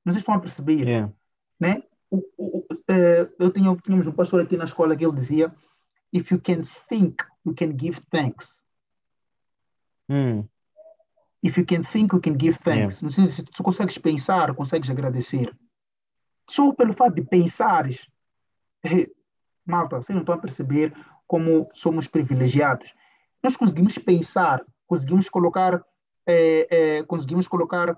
Não 0.06 0.14
sei 0.14 0.20
se 0.20 0.24
estão 0.24 0.36
a 0.36 0.40
perceber. 0.40 0.88
Yeah. 0.88 1.14
Né? 1.60 1.84
o, 2.10 2.24
o, 2.38 2.58
uh, 2.60 3.34
eu 3.40 3.52
tinha, 3.52 3.76
tínhamos 3.78 4.08
um 4.08 4.12
pastor 4.12 4.42
aqui 4.42 4.56
na 4.58 4.64
escola 4.64 4.96
que 4.96 5.06
ele 5.06 5.16
dizia: 5.16 5.54
If 6.14 6.32
you 6.32 6.40
can 6.40 6.64
think, 6.88 7.24
you 7.46 7.54
can 7.54 7.78
give 7.78 8.02
thanks. 8.10 8.64
Hmm. 10.10 10.44
If 11.48 11.58
you 11.58 11.66
can 11.66 11.84
think, 11.84 12.12
you 12.12 12.20
can 12.20 12.36
give 12.38 12.58
thanks. 12.62 13.02
Yeah. 13.02 13.30
Se 13.30 13.44
tu 13.44 13.64
consegues 13.64 13.98
pensar, 13.98 14.54
consegues 14.54 14.90
agradecer. 14.90 15.56
Só 16.50 16.74
pelo 16.74 16.94
fato 16.94 17.16
de 17.16 17.22
pensares, 17.22 18.06
malta, 19.66 19.96
vocês 19.96 20.14
não 20.14 20.24
estão 20.24 20.36
a 20.36 20.40
perceber 20.40 20.94
como 21.26 21.70
somos 21.74 22.06
privilegiados. 22.08 22.94
Nós 23.42 23.56
conseguimos 23.56 23.98
pensar, 23.98 24.62
conseguimos 24.86 25.30
colocar, 25.30 25.82
eh, 26.26 26.68
eh, 26.70 27.04
conseguimos 27.04 27.48
colocar 27.48 27.98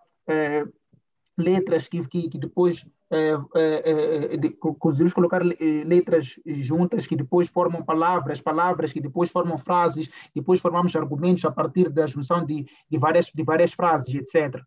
letras 1.35 1.87
que, 1.87 2.05
que, 2.07 2.29
que 2.29 2.37
depois 2.37 2.85
é, 3.11 4.33
é, 4.33 4.37
de, 4.37 4.49
conseguimos 4.51 5.13
colocar 5.13 5.41
letras 5.43 6.39
juntas 6.45 7.07
que 7.07 7.15
depois 7.15 7.47
formam 7.47 7.83
palavras, 7.83 8.39
palavras 8.39 8.93
que 8.93 9.01
depois 9.01 9.31
formam 9.31 9.57
frases, 9.57 10.09
depois 10.35 10.59
formamos 10.59 10.95
argumentos 10.95 11.43
a 11.45 11.51
partir 11.51 11.89
da 11.89 12.05
junção 12.05 12.45
de, 12.45 12.67
de, 12.89 12.97
várias, 12.97 13.25
de 13.33 13.43
várias 13.43 13.73
frases, 13.73 14.13
etc. 14.13 14.61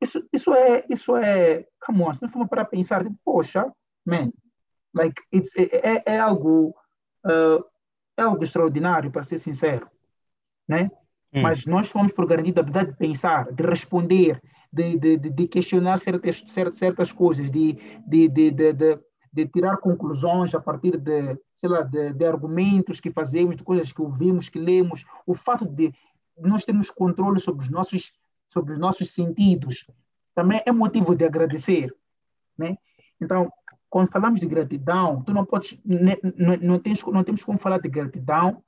Isso, 0.00 0.26
isso 0.32 0.52
é, 0.52 0.84
isso 0.90 1.16
é, 1.16 1.64
come 1.86 2.02
on, 2.02 2.12
se 2.12 2.22
nós 2.22 2.32
formos 2.32 2.48
para 2.48 2.64
pensar, 2.64 3.06
poxa, 3.24 3.72
man, 4.04 4.32
like, 4.92 5.22
it's, 5.32 5.52
é, 5.56 5.94
é, 5.94 6.02
é 6.14 6.18
algo, 6.18 6.74
uh, 7.24 7.64
é 8.16 8.22
algo 8.22 8.42
extraordinário, 8.42 9.12
para 9.12 9.22
ser 9.22 9.38
sincero, 9.38 9.88
né? 10.68 10.90
Hum. 11.32 11.42
Mas 11.42 11.64
nós 11.66 11.88
fomos 11.88 12.12
por 12.12 12.26
garantir 12.26 12.56
a 12.56 12.60
habilidade 12.60 12.90
de 12.90 12.96
pensar, 12.96 13.52
de 13.52 13.62
responder, 13.62 14.42
de, 14.72 14.96
de, 14.96 15.16
de 15.18 15.46
questionar 15.48 15.98
certas, 15.98 16.44
certas 16.72 17.12
coisas, 17.12 17.50
de, 17.50 17.74
de, 18.06 18.28
de, 18.28 18.50
de, 18.50 18.98
de, 19.32 19.46
tirar 19.46 19.76
conclusões 19.76 20.54
a 20.54 20.60
partir 20.60 20.96
de, 20.96 21.38
sei 21.56 21.68
lá, 21.68 21.82
de, 21.82 22.14
de 22.14 22.24
argumentos 22.24 22.98
que 22.98 23.10
fazemos, 23.10 23.56
de 23.56 23.62
coisas 23.62 23.92
que 23.92 24.00
ouvimos, 24.00 24.48
que 24.48 24.58
lemos. 24.58 25.04
O 25.26 25.34
fato 25.34 25.66
de 25.66 25.92
nós 26.38 26.64
termos 26.64 26.90
controle 26.90 27.38
sobre 27.38 27.62
os 27.62 27.70
nossos, 27.70 28.12
sobre 28.48 28.72
os 28.72 28.78
nossos 28.78 29.10
sentidos 29.10 29.86
também 30.34 30.62
é 30.64 30.72
motivo 30.72 31.14
de 31.14 31.24
agradecer. 31.24 31.94
Né? 32.56 32.76
Então, 33.20 33.52
quando 33.90 34.10
falamos 34.10 34.40
de 34.40 34.46
gratidão, 34.46 35.22
tu 35.22 35.34
não 35.34 35.44
podes, 35.44 35.78
não, 35.84 36.56
não, 36.62 36.78
tens, 36.78 37.04
não 37.04 37.22
temos 37.22 37.44
como 37.44 37.58
falar 37.58 37.78
de 37.78 37.90
gratidão 37.90 38.62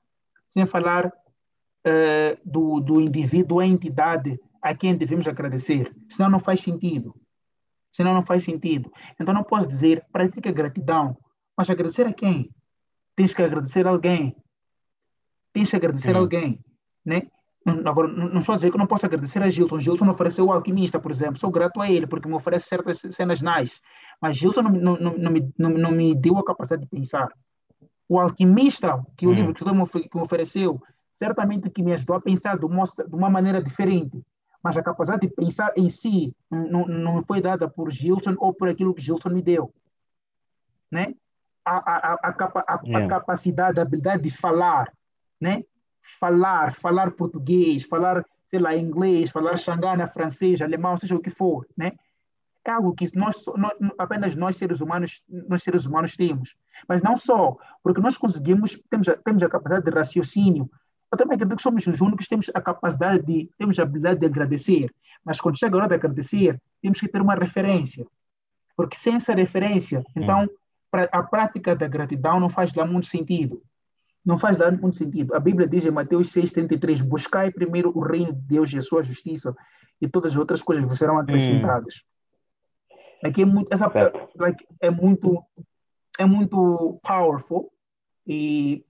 sem 0.51 0.67
falar 0.67 1.07
uh, 1.07 2.39
do, 2.45 2.79
do 2.81 3.01
indivíduo, 3.01 3.61
a 3.61 3.67
entidade 3.67 4.39
a 4.65 4.75
quem 4.75 4.97
devemos 4.97 5.29
agradecer, 5.29 5.95
senão 6.09 6.31
não 6.31 6.39
faz 6.39 6.61
sentido. 6.61 7.15
senão 7.93 8.15
não 8.15 8.23
faz 8.23 8.43
sentido. 8.43 8.91
Então 9.21 9.33
não 9.33 9.45
posso 9.45 9.69
dizer 9.69 10.05
pratica 10.11 10.51
gratidão, 10.51 11.17
mas 11.57 11.69
agradecer 11.71 12.07
a 12.07 12.13
quem? 12.13 12.51
Tens 13.15 13.33
que 13.33 13.43
agradecer 13.43 13.87
a 13.87 13.91
alguém. 13.91 14.35
Tens 15.53 15.71
que 15.71 15.77
agradecer 15.77 16.17
a 16.17 16.19
alguém, 16.19 16.59
né? 17.05 17.23
Agora, 17.85 18.09
não 18.09 18.41
estou 18.41 18.55
a 18.55 18.57
dizer 18.57 18.73
que 18.73 18.79
não 18.79 18.87
posso 18.87 19.07
agradecer 19.07 19.43
a 19.43 19.49
Gilson. 19.49 19.81
Gilson 19.81 20.09
ofereceu 20.11 20.47
o 20.47 20.53
alquimista, 20.53 20.99
por 20.99 21.11
exemplo. 21.11 21.39
Sou 21.39 21.51
grato 21.51 21.81
a 21.81 21.91
ele, 21.91 22.07
porque 22.07 22.27
me 22.27 22.35
oferece 22.35 22.67
certas 22.67 23.01
cenas 23.11 23.41
nice. 23.41 23.81
Mas 24.21 24.37
Gilson 24.37 24.63
não, 24.63 24.71
não, 24.71 24.97
não, 24.97 25.17
não, 25.17 25.31
me, 25.31 25.53
não, 25.57 25.71
não 25.71 25.91
me 25.93 26.15
deu 26.15 26.37
a 26.39 26.45
capacidade 26.45 26.83
de 26.83 26.89
pensar. 26.89 27.29
O 28.09 28.19
alquimista, 28.19 29.03
que 29.17 29.27
o 29.27 29.31
hum. 29.31 29.35
livro 29.35 29.55
que 29.55 29.65
me 29.65 30.23
ofereceu, 30.23 30.83
certamente 31.13 31.71
que 31.71 31.83
me 31.83 31.93
ajudou 31.93 32.17
a 32.17 32.21
pensar 32.21 32.59
de 32.59 32.67
uma, 32.67 32.85
de 32.85 33.15
uma 33.15 33.31
maneira 33.31 33.63
diferente. 33.63 34.21
Mas 34.65 34.79
a 34.79 34.83
capacidade 34.83 35.29
de 35.29 35.35
pensar 35.35 35.75
em 35.77 35.91
si 35.91 36.35
não, 36.51 36.87
não 36.87 37.23
foi 37.23 37.39
dada 37.43 37.69
por 37.69 37.91
Gilson 37.91 38.35
ou 38.39 38.55
por 38.55 38.67
aquilo 38.67 38.95
que 38.95 39.03
Gilson 39.03 39.29
me 39.29 39.43
deu. 39.43 39.71
Né? 40.91 41.15
A, 41.63 41.77
a, 41.77 42.15
a, 42.15 42.31
a, 42.31 42.75
a, 42.75 42.81
yeah. 42.85 43.05
a 43.05 43.09
capacidade, 43.09 43.79
a 43.79 43.83
habilidade 43.83 44.23
de 44.23 44.31
falar, 44.31 44.91
né? 45.39 45.65
falar, 46.19 46.75
falar 46.75 47.11
português, 47.11 47.85
falar, 47.85 48.25
sei 48.51 48.59
lá, 48.59 48.75
inglês, 48.75 49.31
falar 49.31 49.57
xangana, 49.57 50.09
francês, 50.09 50.63
alemão, 50.63 50.97
seja 50.97 51.15
o 51.15 51.21
que 51.21 51.31
for, 51.31 51.67
né? 51.77 51.93
É 52.67 52.71
algo 52.71 52.95
que 52.95 53.15
nós, 53.15 53.45
nós, 53.57 53.75
apenas 53.99 54.35
nós 54.35 54.57
seres 54.57 54.81
humanos, 54.81 55.23
nós 55.29 55.63
seres 55.63 55.85
humanos 55.85 56.17
temos. 56.17 56.57
Mas 56.89 57.03
não 57.03 57.15
só, 57.19 57.59
porque 57.83 58.01
nós 58.01 58.17
conseguimos, 58.17 58.81
temos 58.89 59.07
a, 59.07 59.17
temos 59.19 59.43
a 59.43 59.51
capacidade 59.51 59.85
de 59.85 59.91
raciocínio. 59.91 60.71
Eu 61.15 61.19
também 61.19 61.37
acredito 61.37 61.57
que 61.57 61.63
somos 61.63 61.87
os 61.87 62.01
únicos 62.01 62.25
que 62.25 62.31
temos 62.31 62.51
a 62.53 62.61
capacidade 62.61 63.25
de, 63.25 63.51
temos 63.57 63.79
a 63.79 63.83
habilidade 63.83 64.21
de 64.21 64.27
agradecer. 64.27 64.93
Mas 65.25 65.41
quando 65.41 65.59
chega 65.59 65.75
a 65.75 65.79
hora 65.79 65.89
de 65.89 65.95
agradecer, 65.95 66.61
temos 66.83 67.01
que 67.01 67.09
ter 67.09 67.23
uma 67.23 67.35
referência. 67.35 68.07
Porque 68.77 68.97
sem 68.97 69.15
essa 69.15 69.33
referência, 69.33 70.05
então, 70.17 70.49
a 70.93 71.23
prática 71.23 71.75
da 71.75 71.87
gratidão 71.87 72.41
não 72.41 72.49
faz 72.49 72.75
lá 72.75 72.85
muito 72.85 73.07
sentido 73.07 73.63
não 74.25 74.39
faz 74.39 74.57
dar 74.57 74.73
muito 74.73 74.97
sentido. 74.97 75.35
A 75.35 75.41
Bíblia 75.41 75.69
diz 75.69 75.85
em 75.85 75.91
Mateus 75.91 76.33
6,33: 76.33 77.03
Buscai 77.03 77.51
primeiro 77.51 77.93
o 77.95 78.01
reino 78.01 78.33
de 78.33 78.41
Deus 78.41 78.73
e 78.73 78.79
a 78.79 78.83
sua 78.83 79.03
justiça, 79.03 79.55
e 80.01 80.09
todas 80.09 80.33
as 80.33 80.39
outras 80.39 80.63
coisas 80.63 80.85
vos 80.85 80.99
serão 80.99 81.19
acrescentadas. 81.19 82.03
Hum. 82.03 83.29
Aqui 83.29 83.43
é 83.43 83.45
muito, 83.45 83.73
essa, 83.73 83.91
like, 84.37 84.67
é 84.81 84.91
muito, 84.91 85.43
é 86.19 86.25
muito 86.25 86.99
powerful 87.03 87.71
e 88.27 88.85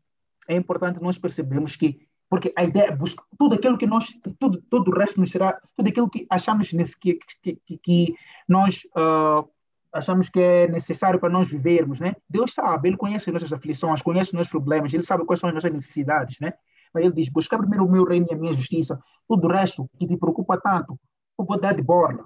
é 0.48 0.56
importante 0.56 1.00
nós 1.00 1.18
percebermos 1.18 1.76
que, 1.76 2.06
porque 2.28 2.52
a 2.56 2.64
ideia 2.64 2.88
é 2.88 2.96
buscar 2.96 3.24
tudo 3.38 3.54
aquilo 3.54 3.78
que 3.78 3.86
nós, 3.86 4.06
tudo, 4.38 4.62
todo 4.70 4.88
o 4.90 4.94
resto 4.94 5.20
nos 5.20 5.30
será, 5.30 5.60
tudo 5.76 5.88
aquilo 5.88 6.08
que 6.08 6.26
achamos 6.28 6.72
nesse, 6.72 6.98
que, 6.98 7.18
que, 7.42 7.56
que, 7.64 7.78
que 7.78 8.14
nós 8.48 8.82
uh, 8.96 9.48
achamos 9.92 10.28
que 10.28 10.40
é 10.40 10.68
necessário 10.68 11.20
para 11.20 11.28
nós 11.28 11.48
vivermos, 11.48 12.00
né? 12.00 12.16
Deus 12.28 12.52
sabe, 12.52 12.88
Ele 12.88 12.96
conhece 12.96 13.30
as 13.30 13.34
nossas 13.34 13.52
aflições, 13.52 14.02
conhece 14.02 14.30
os 14.30 14.32
nossos 14.32 14.50
problemas, 14.50 14.92
Ele 14.92 15.02
sabe 15.02 15.24
quais 15.24 15.40
são 15.40 15.48
as 15.48 15.54
nossas 15.54 15.72
necessidades, 15.72 16.38
né? 16.40 16.54
Mas 16.92 17.04
Ele 17.04 17.14
diz, 17.14 17.28
buscar 17.28 17.58
primeiro 17.58 17.84
o 17.84 17.90
meu 17.90 18.04
reino 18.04 18.26
e 18.30 18.34
a 18.34 18.36
minha 18.36 18.52
justiça, 18.52 18.98
tudo 19.28 19.46
o 19.46 19.50
resto 19.50 19.88
que 19.98 20.06
te 20.06 20.16
preocupa 20.16 20.60
tanto, 20.60 20.98
eu 21.38 21.44
vou 21.44 21.58
dar 21.58 21.74
de 21.74 21.82
borla, 21.82 22.24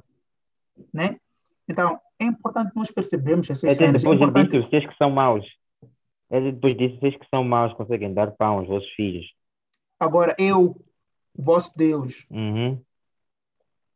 né? 0.92 1.18
Então, 1.68 2.00
é 2.18 2.24
importante 2.24 2.72
nós 2.74 2.90
percebermos 2.90 3.50
essas 3.50 3.72
é 3.72 3.74
cenas. 3.74 4.02
Depois 4.02 4.18
é 4.18 4.24
importante... 4.24 4.52
disso, 4.52 4.68
vocês 4.70 4.86
que 4.86 4.96
são 4.96 5.10
maus. 5.10 5.46
É 6.30 6.40
depois 6.40 6.76
disso, 6.76 6.98
vocês 6.98 7.16
que 7.16 7.26
são 7.28 7.44
maus 7.44 7.72
conseguem 7.74 8.12
dar 8.12 8.30
pão 8.32 8.58
aos 8.58 8.68
vossos 8.68 8.90
filhos. 8.92 9.26
Agora, 9.98 10.34
eu, 10.38 10.76
vosso 11.34 11.72
Deus, 11.76 12.24
uhum. 12.30 12.80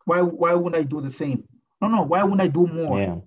why, 0.07 0.21
why 0.21 0.55
would 0.55 0.77
I 0.77 0.85
do 0.85 1.01
the 1.03 1.11
same? 1.11 1.45
No, 1.81 1.89
no, 1.89 2.03
why 2.03 2.23
would 2.23 2.43
I 2.43 2.49
do 2.49 2.67
more? 2.67 3.01
Yeah. 3.01 3.23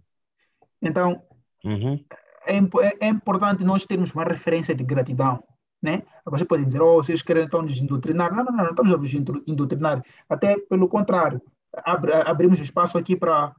Então, 0.81 1.21
uhum. 1.63 1.99
é, 2.45 2.57
é, 2.57 2.97
é, 3.01 3.07
importante 3.07 3.63
nós 3.63 3.85
termos 3.85 4.11
uma 4.11 4.23
referência 4.23 4.75
de 4.75 4.83
gratidão. 4.83 5.43
Né? 5.81 6.03
Você 6.25 6.45
pode 6.45 6.65
dizer, 6.65 6.81
oh, 6.81 6.95
vocês 6.95 7.21
querem 7.21 7.43
então 7.43 7.61
nos 7.61 7.79
doutrinar. 7.81 8.33
Não, 8.33 8.43
não, 8.43 8.51
não, 8.51 8.63
não 8.63 8.69
estamos 8.71 8.93
a 8.93 8.97
vos 8.97 9.11
doutrinar. 9.55 10.03
Até 10.27 10.57
pelo 10.57 10.87
contrário, 10.87 11.41
ab 11.73 12.11
abrimos 12.25 12.59
espaço 12.59 12.97
aqui 12.97 13.15
para 13.15 13.53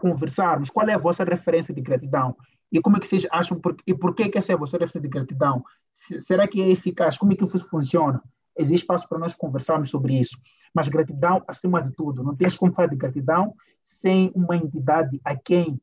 conversarmos. 0.00 0.70
Qual 0.70 0.86
é 0.88 0.94
a 0.94 0.98
vossa 0.98 1.24
referência 1.24 1.72
de 1.72 1.80
gratidão? 1.80 2.36
E 2.74 2.80
como 2.80 2.96
é 2.96 3.00
que 3.00 3.06
vocês 3.06 3.24
acham, 3.30 3.58
por, 3.60 3.76
e 3.86 3.94
por 3.94 4.16
que, 4.16 4.28
que 4.28 4.36
essa 4.36 4.50
é 4.50 4.54
a 4.56 4.58
vossa 4.58 4.72
referência 4.76 5.00
de 5.00 5.06
gratidão? 5.06 5.64
Se, 5.92 6.20
será 6.20 6.48
que 6.48 6.60
é 6.60 6.68
eficaz? 6.70 7.16
Como 7.16 7.32
é 7.32 7.36
que 7.36 7.44
isso 7.44 7.68
funciona? 7.68 8.20
Existe 8.58 8.82
espaço 8.82 9.08
para 9.08 9.16
nós 9.16 9.32
conversarmos 9.32 9.90
sobre 9.90 10.18
isso. 10.18 10.36
Mas 10.74 10.88
gratidão, 10.88 11.44
acima 11.46 11.80
de 11.80 11.92
tudo, 11.92 12.24
não 12.24 12.34
tens 12.34 12.56
como 12.56 12.72
falar 12.72 12.88
de 12.88 12.96
gratidão 12.96 13.54
sem 13.80 14.32
uma 14.34 14.56
entidade 14.56 15.20
a 15.24 15.36
quem 15.36 15.80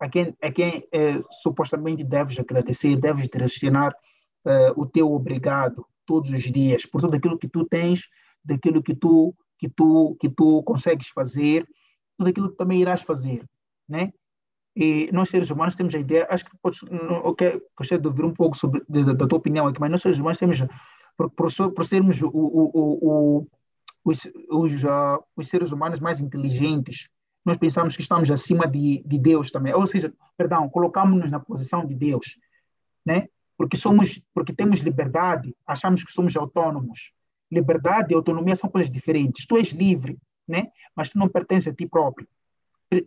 a 0.00 0.08
quem, 0.08 0.36
a 0.42 0.50
quem 0.50 0.84
é, 0.92 1.22
supostamente 1.42 2.02
deves 2.02 2.38
agradecer, 2.40 2.96
deves 2.96 3.28
direcionar 3.28 3.94
é, 4.44 4.72
o 4.76 4.84
teu 4.84 5.12
obrigado 5.12 5.86
todos 6.04 6.28
os 6.30 6.42
dias 6.42 6.84
por 6.84 7.00
tudo 7.00 7.14
aquilo 7.14 7.38
que 7.38 7.48
tu 7.48 7.64
tens, 7.64 8.08
daquilo 8.44 8.82
que 8.82 8.96
tu 8.96 9.32
que 9.56 9.68
tu 9.68 10.16
que 10.20 10.28
tu 10.28 10.60
consegues 10.64 11.08
fazer, 11.08 11.64
tudo 12.18 12.28
aquilo 12.28 12.50
que 12.50 12.56
também 12.56 12.80
irás 12.80 13.00
fazer, 13.00 13.48
né? 13.88 14.12
E 14.76 15.08
nós 15.12 15.28
seres 15.28 15.50
humanos 15.50 15.76
temos 15.76 15.94
a 15.94 15.98
ideia, 15.98 16.26
acho 16.28 16.44
que 16.44 16.56
podes, 16.60 16.80
okay, 17.22 17.60
gostaria 17.76 18.02
de 18.02 18.08
ouvir 18.08 18.24
um 18.24 18.34
pouco 18.34 18.56
sobre 18.56 18.82
da, 18.88 19.26
tua 19.26 19.38
opinião 19.38 19.68
aqui, 19.68 19.80
mas 19.80 19.90
nós 19.90 20.02
seres 20.02 20.18
humanos 20.18 20.38
temos 20.38 20.58
por, 21.16 21.30
por, 21.30 21.48
por 21.72 21.86
sermos 21.86 22.20
o, 22.20 22.28
o, 22.28 22.70
o, 22.74 23.48
os, 24.04 24.28
os, 24.50 24.84
uh, 24.84 25.22
os 25.36 25.48
seres 25.48 25.70
humanos 25.70 26.00
mais 26.00 26.20
inteligentes, 26.20 27.08
nós 27.44 27.56
pensamos 27.56 27.94
que 27.94 28.02
estamos 28.02 28.30
acima 28.30 28.66
de, 28.66 29.02
de 29.04 29.18
Deus 29.18 29.50
também. 29.50 29.74
Ou 29.74 29.86
seja, 29.86 30.12
perdão, 30.36 30.68
colocamos-nos 30.68 31.30
na 31.30 31.38
posição 31.38 31.86
de 31.86 31.94
Deus, 31.94 32.38
né? 33.04 33.28
Porque 33.56 33.76
somos, 33.76 34.20
porque 34.32 34.52
temos 34.52 34.80
liberdade, 34.80 35.54
achamos 35.66 36.02
que 36.02 36.10
somos 36.10 36.34
autônomos. 36.36 37.12
Liberdade 37.50 38.12
e 38.12 38.16
autonomia 38.16 38.56
são 38.56 38.68
coisas 38.68 38.90
diferentes. 38.90 39.46
Tu 39.46 39.56
és 39.58 39.68
livre, 39.68 40.18
né? 40.48 40.68
Mas 40.96 41.10
tu 41.10 41.18
não 41.18 41.28
pertences 41.28 41.68
a 41.68 41.74
ti 41.74 41.86
próprio. 41.86 42.26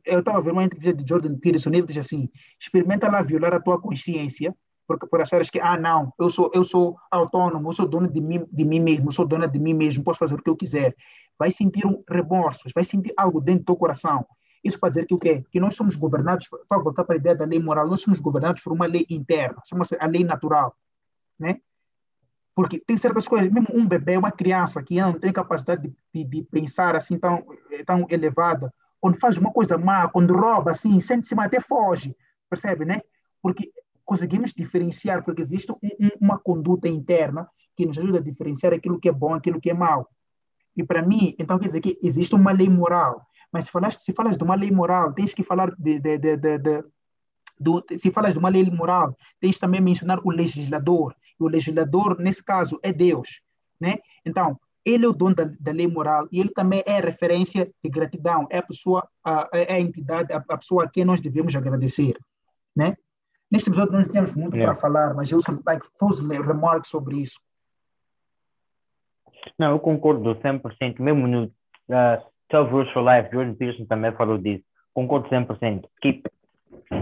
Eu 0.06 0.20
estava 0.20 0.41
vendo 0.41 0.53
uma 0.53 0.63
entrevista 0.63 0.96
de 0.96 1.08
Jordan 1.08 1.36
Peterson, 1.38 1.70
ele 1.70 1.84
diz 1.84 1.98
assim: 1.98 2.29
experimenta 2.60 3.10
lá 3.10 3.22
violar 3.22 3.53
a 3.53 3.60
tua 3.60 3.79
consciência, 3.79 4.56
porque 4.88 5.06
por 5.06 5.22
achares 5.22 5.50
que 5.50 5.60
ah 5.60 5.77
não, 5.77 6.12
eu 6.20 6.29
sou 6.29 6.51
eu 6.53 6.63
sou 6.63 6.98
autônomo, 7.12 7.70
eu 7.70 7.74
sou 7.74 7.88
dono 7.88 8.08
de 8.08 8.22
mim 8.22 8.46
de 8.51 8.65
mim 8.65 8.79
mesmo, 8.79 9.12
sou 9.12 9.27
dona 9.27 9.48
de 9.48 9.60
mim 9.60 9.74
mesmo, 9.74 10.03
posso 10.03 10.20
fazer 10.20 10.36
o 10.36 10.41
que 10.41 10.50
eu 10.50 10.56
quiser 10.56 10.96
vai 11.38 11.51
sentir 11.51 11.86
um 11.86 12.03
remorsos, 12.10 12.72
vai 12.74 12.84
sentir 12.84 13.13
algo 13.15 13.39
dentro 13.39 13.62
do 13.62 13.65
teu 13.65 13.75
coração. 13.75 14.25
Isso 14.63 14.79
para 14.79 14.89
dizer 14.89 15.06
que 15.06 15.13
o 15.13 15.20
quê? 15.20 15.46
Que 15.51 15.60
nós 15.60 15.75
somos 15.75 15.96
governados, 15.96 16.50
para 16.67 16.82
voltar 16.82 17.03
para 17.03 17.15
a 17.15 17.17
ideia 17.17 17.36
da 17.36 17.46
lei 17.46 17.60
moral, 17.60 17.88
nós 17.88 18.01
somos 18.01 18.20
governados 18.20 18.62
por 18.62 18.74
uma 18.74 18.88
lei 18.88 19.06
interna, 19.10 19.62
chama-se 19.65 19.96
a 20.00 20.08
lei 20.08 20.24
natural, 20.24 20.75
né? 21.39 21.60
Porque 22.56 22.79
tem 22.79 22.98
certas 22.98 23.27
coisas, 23.27 23.51
mesmo 23.51 23.70
um 23.72 23.88
bebê, 23.88 24.17
uma 24.17 24.32
criança 24.32 24.82
que 24.82 25.00
não 25.00 25.13
tem 25.13 25.32
capacidade 25.32 25.84
de, 25.84 25.96
de, 26.12 26.24
de 26.24 26.44
pensar 26.44 26.96
assim 26.96 27.20
tão, 27.20 27.46
tão 27.86 28.08
elevada, 28.10 28.74
quando 29.00 29.20
faz 29.20 29.38
uma 29.38 29.51
coisa 29.51 29.77
má, 29.77 30.08
quando 30.08 30.36
rouba 30.36 30.72
assim, 30.72 31.00
sente-se 31.00 31.36
mal, 31.36 31.46
até 31.46 31.60
foge, 31.60 32.16
percebe, 32.50 32.86
né? 32.86 33.01
Porque 33.42 33.72
conseguimos 34.04 34.54
diferenciar, 34.54 35.24
porque 35.24 35.42
existe 35.42 35.72
um, 35.72 35.77
um, 35.84 36.10
uma 36.22 36.39
conduta 36.39 36.88
interna 36.88 37.48
que 37.75 37.86
nos 37.86 37.98
ajuda 37.98 38.20
a 38.20 38.22
diferenciar 38.22 38.74
aquilo 38.74 39.00
que 39.00 39.10
é 39.10 39.12
bom, 39.12 39.34
aquilo 39.34 39.62
que 39.62 39.70
é 39.70 39.74
mau. 39.74 40.08
E 40.75 40.84
para 40.84 41.01
mim, 41.01 41.36
então 41.38 41.60
quer 41.60 41.68
dizer 41.68 41.82
que 41.82 41.98
existe 42.01 42.34
uma 42.34 42.51
lei 42.51 42.70
moral. 42.70 43.25
Mas 43.51 43.66
se 43.66 43.72
falas, 43.72 44.04
se 44.04 44.13
falas 44.13 44.38
de 44.38 44.44
uma 44.44 44.56
lei 44.56 44.72
moral, 44.72 45.13
tens 45.13 45.34
que 45.34 45.44
falar 45.44 45.74
de, 45.75 46.00
de, 46.00 46.18
de, 46.18 46.38
de 46.38 46.84
do, 47.60 47.84
se 47.98 48.12
falas 48.12 48.34
de 48.34 48.39
uma 48.39 48.50
lei 48.50 48.70
moral, 48.70 49.16
tens 49.39 49.58
também 49.58 49.82
mencionar 49.82 50.20
o 50.24 50.30
legislador. 50.30 51.16
E 51.39 51.44
o 51.44 51.48
legislador, 51.48 52.20
nesse 52.20 52.44
caso, 52.44 52.80
é 52.84 52.94
Deus. 52.94 53.42
Né? 53.80 53.98
Então, 54.25 54.60
ele 54.88 55.06
é 55.06 55.08
o 55.10 55.13
dono 55.13 55.36
da, 55.36 55.44
da, 55.60 55.72
lei 55.74 55.86
moral 55.86 56.27
e 56.32 56.39
ele 56.39 56.50
também 56.50 56.82
é 56.86 57.01
referência 57.01 57.70
de 57.84 57.89
gratidão, 57.89 58.48
é 58.50 58.60
a 58.60 58.63
pessoa, 58.63 59.06
a, 59.24 59.50
é 59.51 59.74
a 59.74 59.79
entidade, 59.79 60.32
a, 60.32 60.38
a, 60.38 60.58
pessoa 60.58 60.86
a 60.86 60.89
quem 60.89 61.03
nós 61.03 61.20
devemos 61.20 61.53
agradecer. 61.53 62.17
Né? 62.74 62.96
Neste 63.51 63.70
episódio 63.70 63.94
não 63.94 64.08
temos 64.08 64.34
muito 64.34 64.56
yeah. 64.56 64.74
para 64.74 64.82
falar, 64.82 65.13
mas 65.13 65.29
eu 65.29 65.41
like, 65.65 65.86
those 66.00 66.25
remarks 66.25 66.89
sobre 66.89 67.17
isso. 67.17 67.38
Não, 69.60 69.72
eu 69.72 69.79
concordo 69.79 70.36
100%, 70.36 71.00
mesmo 71.00 71.27
no 71.27 71.44
uh, 71.44 72.24
12 72.50 72.72
Rules 72.72 72.94
for 72.94 73.03
Life, 73.03 73.29
Jordan 73.32 73.56
Peterson 73.56 73.86
também 73.86 74.13
falou 74.13 74.38
disso, 74.38 74.63
concordo 74.94 75.27
100%, 75.27 75.84
que 76.01 76.24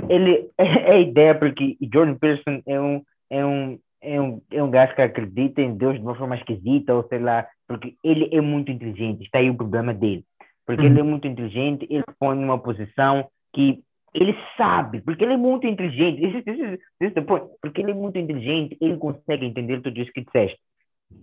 ele 0.10 0.50
é 0.58 0.92
a 0.92 1.00
ideia 1.00 1.36
porque 1.38 1.78
Jordan 1.94 2.16
Peterson 2.16 2.64
é 2.66 2.80
um, 2.80 3.04
é 3.30 3.46
um, 3.46 3.80
é 4.02 4.22
um, 4.22 4.42
é 4.52 4.64
um 4.64 4.72
gajo 4.72 4.96
que 4.96 5.02
acredita 5.02 5.62
em 5.62 5.76
Deus 5.76 5.96
de 5.96 6.02
uma 6.02 6.16
forma 6.16 6.36
esquisita, 6.36 6.96
ou 6.96 7.08
sei 7.08 7.20
lá, 7.20 7.48
porque 7.68 7.96
ele 8.04 8.30
é 8.32 8.42
muito 8.42 8.72
inteligente, 8.72 9.24
está 9.24 9.40
aí 9.40 9.50
o 9.50 9.56
problema 9.56 9.94
dele. 9.94 10.24
Porque 10.66 10.84
uhum. 10.84 10.92
ele 10.92 11.00
é 11.00 11.04
muito 11.04 11.28
inteligente, 11.28 11.88
ele 11.90 12.04
põe 12.20 12.36
numa 12.36 12.60
posição 12.60 13.28
que 13.54 13.84
ele 14.14 14.36
sabe, 14.56 15.02
porque 15.02 15.24
ele 15.24 15.34
é 15.34 15.38
muito 15.38 15.68
inteligente, 15.68 16.22
this 16.22 16.44
this 16.44 17.14
this 17.14 17.26
point, 17.26 17.46
porque 17.62 17.82
ele 17.82 17.92
é 17.92 17.94
muito 17.94 18.18
inteligente, 18.18 18.78
ele 18.80 18.98
consegue 18.98 19.46
entender 19.46 19.82
tudo 19.82 20.00
isso 20.00 20.12
que 20.14 20.24
disseste. 20.24 20.58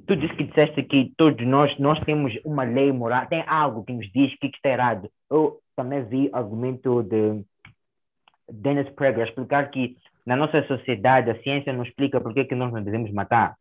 tu 0.07 0.15
disse 0.15 0.35
que 0.35 0.45
disseste 0.45 0.83
que 0.83 1.13
todos 1.17 1.45
nós, 1.47 1.77
nós 1.79 1.99
temos 2.01 2.33
uma 2.45 2.65
lei 2.65 2.93
moral, 2.93 3.27
tem 3.27 3.43
algo 3.47 3.85
que 3.85 3.93
nos 3.93 4.11
diz 4.13 4.37
que 4.39 4.49
está 4.49 4.71
errado. 4.71 5.09
Eu 5.31 5.59
também 5.75 6.05
vi 6.05 6.31
argumento 6.33 7.03
de 7.03 7.43
Dennis 8.51 8.91
Prager 8.91 9.27
explicar 9.27 9.71
que 9.71 9.97
na 10.27 10.37
nossa 10.37 10.63
sociedade 10.67 11.31
a 11.31 11.43
ciência 11.43 11.73
não 11.73 11.83
explica 11.83 12.21
por 12.21 12.35
que 12.35 12.55
nós 12.55 12.73
não 12.73 12.83
devemos 12.83 13.11
matar. 13.11 13.57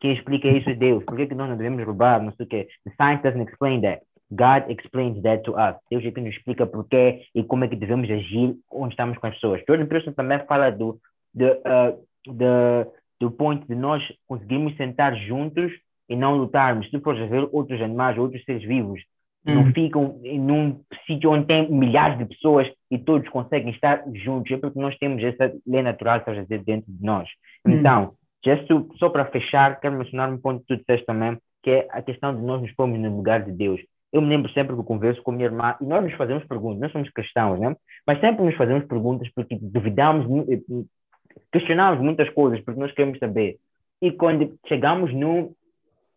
Quem 0.00 0.12
explica 0.12 0.48
isso 0.48 0.70
é 0.70 0.74
Deus. 0.74 1.04
Por 1.04 1.16
que, 1.16 1.26
que 1.26 1.34
nós 1.34 1.48
não 1.48 1.56
devemos 1.56 1.84
roubar? 1.84 2.22
Não 2.22 2.32
sei 2.32 2.46
o 2.46 2.48
quê. 2.48 2.68
The 2.84 2.92
science 2.96 3.22
doesn't 3.22 3.50
explain 3.50 3.80
that. 3.82 4.02
God 4.30 4.70
explains 4.70 5.22
that 5.22 5.42
to 5.44 5.52
us. 5.52 5.76
Deus 5.90 6.04
é 6.04 6.10
que 6.10 6.20
nos 6.20 6.34
explica 6.34 6.66
porquê 6.66 7.22
e 7.34 7.42
como 7.42 7.64
é 7.64 7.68
que 7.68 7.76
devemos 7.76 8.10
agir 8.10 8.54
onde 8.70 8.92
estamos 8.92 9.16
com 9.18 9.26
as 9.26 9.34
pessoas. 9.34 9.62
Jordan 9.66 9.86
Peterson 9.86 10.12
também 10.12 10.38
fala 10.46 10.70
do, 10.70 11.00
de, 11.34 11.46
uh, 11.46 11.98
de, 12.26 12.90
do 13.20 13.30
ponto 13.30 13.66
de 13.66 13.74
nós 13.74 14.02
conseguirmos 14.26 14.76
sentar 14.76 15.16
juntos 15.16 15.72
e 16.08 16.14
não 16.14 16.36
lutarmos. 16.36 16.88
Se 16.90 17.00
fores 17.00 17.22
a 17.22 17.26
ver 17.26 17.48
outros 17.52 17.80
animais, 17.80 18.18
outros 18.18 18.44
seres 18.44 18.62
vivos, 18.62 19.00
hum. 19.46 19.54
não 19.54 19.72
ficam 19.72 20.20
num 20.22 20.80
sítio 21.06 21.30
onde 21.30 21.46
tem 21.46 21.70
milhares 21.70 22.18
de 22.18 22.26
pessoas 22.26 22.68
e 22.90 22.98
todos 22.98 23.28
conseguem 23.30 23.70
estar 23.70 24.04
juntos. 24.14 24.52
É 24.52 24.58
porque 24.58 24.78
nós 24.78 24.96
temos 24.98 25.22
essa 25.24 25.52
lei 25.66 25.82
natural, 25.82 26.18
estás 26.18 26.38
a 26.38 26.42
dizer, 26.42 26.62
dentro 26.64 26.92
de 26.92 27.02
nós. 27.02 27.28
Hum. 27.66 27.72
Então, 27.72 28.12
só 28.98 29.08
para 29.08 29.26
fechar, 29.26 29.80
quero 29.80 29.96
mencionar 29.96 30.32
um 30.32 30.38
ponto 30.38 30.60
que 30.60 30.66
tu 30.66 30.76
disseste 30.76 31.06
também, 31.06 31.38
que 31.62 31.70
é 31.70 31.88
a 31.90 32.02
questão 32.02 32.34
de 32.34 32.42
nós 32.42 32.62
nos 32.62 32.72
pormos 32.72 32.98
no 32.98 33.16
lugar 33.16 33.44
de 33.44 33.52
Deus. 33.52 33.80
Eu 34.12 34.22
me 34.22 34.28
lembro 34.28 34.50
sempre 34.52 34.74
que 34.74 34.82
converso 34.82 35.22
com 35.22 35.32
a 35.32 35.34
minha 35.34 35.46
irmã 35.46 35.76
e 35.80 35.84
nós 35.84 36.02
nos 36.02 36.14
fazemos 36.14 36.44
perguntas, 36.44 36.80
nós 36.80 36.92
somos 36.92 37.10
cristãos, 37.10 37.60
né? 37.60 37.76
mas 38.06 38.20
sempre 38.20 38.44
nos 38.44 38.54
fazemos 38.56 38.86
perguntas 38.86 39.28
porque 39.34 39.58
duvidamos, 39.60 40.26
eh, 40.48 40.60
questionamos 41.52 42.00
muitas 42.00 42.30
coisas 42.30 42.60
porque 42.60 42.80
nós 42.80 42.92
queremos 42.92 43.18
saber. 43.18 43.58
E 44.00 44.12
quando 44.12 44.56
chegamos 44.66 45.12
no, 45.12 45.52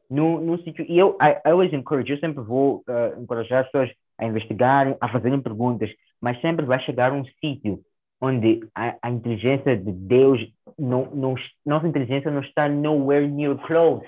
no, 0.10 0.40
no 0.40 0.58
sítio, 0.63 0.86
e 0.88 0.98
eu 0.98 1.18
I, 1.22 1.32
I 1.46 1.51
always 1.51 1.74
encourage, 1.74 2.12
eu 2.12 2.20
sempre 2.20 2.44
vou 2.44 2.84
uh, 2.88 3.22
encorajar 3.22 3.62
as 3.63 3.72
pessoas 3.72 3.92
a 4.18 4.25
investigarem, 4.25 4.96
a 5.01 5.10
fazerem 5.10 5.42
perguntas, 5.42 5.90
mas 6.22 6.40
sempre 6.40 6.66
vai 6.66 6.80
chegar 6.82 7.12
um 7.12 7.25
sítio 7.42 7.80
onde 8.22 8.62
a, 8.75 8.96
a, 9.01 9.10
inteligência 9.10 9.75
de 9.75 9.92
Deus, 9.92 10.40
não, 10.78 11.06
não, 11.13 11.36
nossa 11.66 11.88
inteligência 11.88 12.30
não 12.30 12.42
está 12.42 12.70
nowhere 12.70 13.28
near 13.28 13.58
close. 13.66 14.06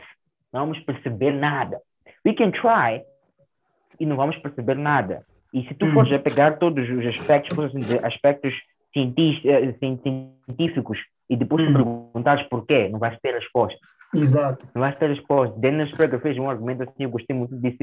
Não 0.52 0.62
vamos 0.62 0.80
perceber 0.82 1.32
nada. 1.32 1.82
We 2.26 2.34
can 2.34 2.52
try, 2.52 3.04
e 4.00 4.06
não 4.06 4.16
vamos 4.16 4.38
perceber 4.38 4.76
nada. 4.76 5.26
E 5.54 5.64
se 5.68 5.74
tu 5.76 5.92
fores 5.94 6.12
a 6.12 6.20
pegar 6.20 6.58
todos 6.58 6.90
os 6.90 7.06
aspectos, 7.06 7.58
aspectos 8.04 8.54
eh, 8.96 9.74
científicos 9.80 11.00
e 11.30 11.38
depois 11.38 11.66
tu 11.66 11.74
perguntares 11.74 12.48
porquê, 12.48 12.90
não 12.90 13.00
vais 13.00 13.18
ter 13.20 13.34
resposta. 13.34 13.80
Exato. 14.14 14.66
Não 14.74 14.82
vais 14.82 14.98
ter 14.98 15.10
resposta. 15.10 15.58
Dennis 15.60 15.92
Prager 15.92 16.20
fez 16.22 16.38
um 16.38 16.50
argumento 16.50 16.84
assim, 16.84 17.04
eu 17.04 17.10
gostei 17.10 17.36
muito 17.36 17.56
disso. 17.58 17.78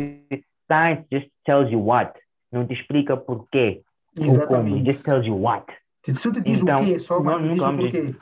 Science 0.70 1.06
just 1.12 1.28
tells 1.44 1.70
you 1.72 1.84
what. 1.84 2.12
Não 2.52 2.66
te 2.66 2.74
explica 2.74 3.16
porquê. 3.16 3.82
Exatamente. 4.16 4.42
Ou 4.42 4.78
como. 4.78 4.84
Just 4.84 5.04
tells 5.04 5.26
you 5.26 5.40
what. 5.40 5.66
Se 6.04 6.32
te 6.32 6.40
diz 6.40 6.62
então, 6.62 6.82
o 6.82 6.84
quê, 6.84 6.98
só 6.98 7.22
não, 7.22 7.42
diz 7.42 7.62
o 7.62 7.76
porquê. 7.76 8.14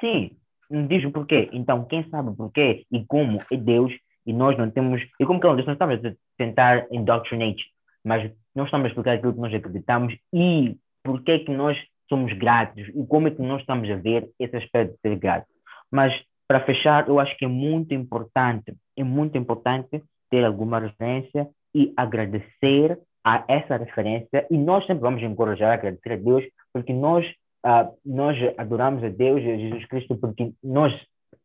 Sim, 0.00 0.30
não 0.70 0.86
diz 0.86 1.04
o 1.04 1.10
porquê. 1.10 1.48
Então, 1.52 1.84
quem 1.84 2.08
sabe 2.08 2.30
o 2.30 2.34
porquê 2.34 2.84
e 2.90 3.04
como 3.04 3.38
é 3.50 3.56
Deus 3.56 3.92
e 4.26 4.32
nós 4.32 4.56
não 4.58 4.70
temos. 4.70 5.02
E 5.20 5.26
como 5.26 5.40
que 5.40 5.46
é 5.46 5.54
Deus, 5.54 5.66
nós 5.66 5.74
estamos 5.74 6.04
a 6.04 6.12
tentar 6.36 6.86
indoctrinate, 6.90 7.64
mas 8.04 8.30
nós 8.54 8.66
estamos 8.66 8.86
a 8.86 8.88
explicar 8.88 9.12
aquilo 9.12 9.34
que 9.34 9.40
nós 9.40 9.54
acreditamos 9.54 10.16
e 10.32 10.76
por 11.04 11.22
que 11.22 11.40
que 11.40 11.52
nós 11.52 11.76
somos 12.08 12.32
gratos 12.32 12.88
e 12.88 13.06
como 13.06 13.28
é 13.28 13.30
que 13.30 13.42
nós 13.42 13.60
estamos 13.60 13.88
a 13.90 13.96
ver 13.96 14.28
esse 14.38 14.56
aspecto 14.56 14.94
de 14.94 15.00
ser 15.00 15.16
grato. 15.16 15.46
Mas, 15.90 16.12
para 16.48 16.64
fechar, 16.64 17.08
eu 17.08 17.20
acho 17.20 17.36
que 17.36 17.44
é 17.44 17.48
muito 17.48 17.92
importante, 17.94 18.74
é 18.96 19.04
muito 19.04 19.36
importante 19.36 20.02
ter 20.30 20.44
alguma 20.44 20.80
referência 20.80 21.48
e 21.74 21.92
agradecer 21.96 22.98
a 23.24 23.44
essa 23.48 23.76
referência 23.76 24.46
e 24.50 24.56
nós 24.56 24.86
sempre 24.86 25.02
vamos 25.02 25.22
encorajar 25.22 25.70
a 25.70 25.74
agradecer 25.74 26.12
a 26.12 26.16
Deus 26.16 26.44
porque 26.76 26.92
nós 26.92 27.24
uh, 27.64 27.90
nós 28.04 28.36
adoramos 28.58 29.02
a 29.02 29.08
Deus 29.08 29.42
e 29.42 29.50
a 29.50 29.56
Jesus 29.56 29.86
Cristo 29.86 30.16
porque 30.16 30.52
nós 30.62 30.92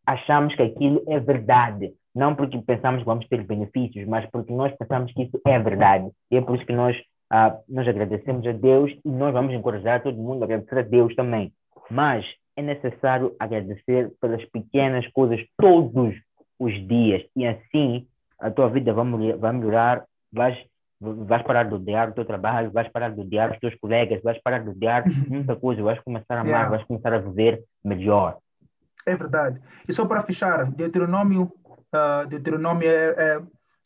achamos 0.05 0.53
que 0.55 0.63
aquilo 0.63 1.01
é 1.07 1.19
verdade 1.19 1.93
não 2.13 2.35
porque 2.35 2.61
pensamos 2.61 2.99
que 2.99 3.05
vamos 3.05 3.25
ter 3.27 3.41
benefícios, 3.43 4.05
mas 4.07 4.29
porque 4.29 4.51
nós 4.51 4.75
pensamos 4.75 5.13
que 5.13 5.23
isso 5.23 5.39
é 5.47 5.57
verdade. 5.59 6.09
E 6.29 6.35
é 6.35 6.41
por 6.41 6.55
isso 6.55 6.65
que 6.65 6.73
nós, 6.73 6.95
ah, 7.29 7.57
nós 7.69 7.87
agradecemos 7.87 8.45
a 8.45 8.51
Deus 8.51 8.91
e 9.05 9.09
nós 9.09 9.31
vamos 9.31 9.53
encorajar 9.53 10.03
todo 10.03 10.17
mundo 10.17 10.41
a 10.41 10.45
agradecer 10.45 10.79
a 10.79 10.81
Deus 10.81 11.15
também. 11.15 11.53
Mas 11.89 12.25
é 12.57 12.61
necessário 12.61 13.33
agradecer 13.39 14.11
pelas 14.19 14.43
pequenas 14.49 15.07
coisas 15.13 15.39
todos 15.57 16.13
os 16.59 16.87
dias 16.87 17.23
e 17.35 17.47
assim 17.47 18.05
a 18.37 18.51
tua 18.51 18.69
vida 18.69 18.93
vai 18.93 19.53
melhorar 19.53 20.03
vais, 20.33 20.57
vais 21.01 21.41
parar 21.43 21.63
de 21.63 21.73
odiar 21.73 22.09
o 22.09 22.13
teu 22.13 22.23
trabalho, 22.23 22.71
vais 22.71 22.87
parar 22.89 23.09
de 23.09 23.19
odiar 23.19 23.51
os 23.51 23.59
teus 23.59 23.75
colegas, 23.75 24.21
vais 24.21 24.39
parar 24.41 24.59
de 24.59 24.69
odiar 24.69 25.03
muita 25.27 25.55
coisa, 25.55 25.81
vais 25.81 25.99
começar 25.99 26.35
a 26.35 26.41
amar, 26.41 26.49
yeah. 26.49 26.69
vais 26.69 26.83
começar 26.83 27.11
a 27.13 27.17
viver 27.17 27.63
melhor. 27.83 28.37
É 29.05 29.15
verdade. 29.15 29.59
E 29.87 29.91
só 29.91 30.05
para 30.05 30.21
fechar, 30.21 30.71
Deuteronômio 30.71 31.51
uh, 31.91 32.27
Deuteronômio 32.27 32.87
é, 32.87 33.15
é, 33.17 33.41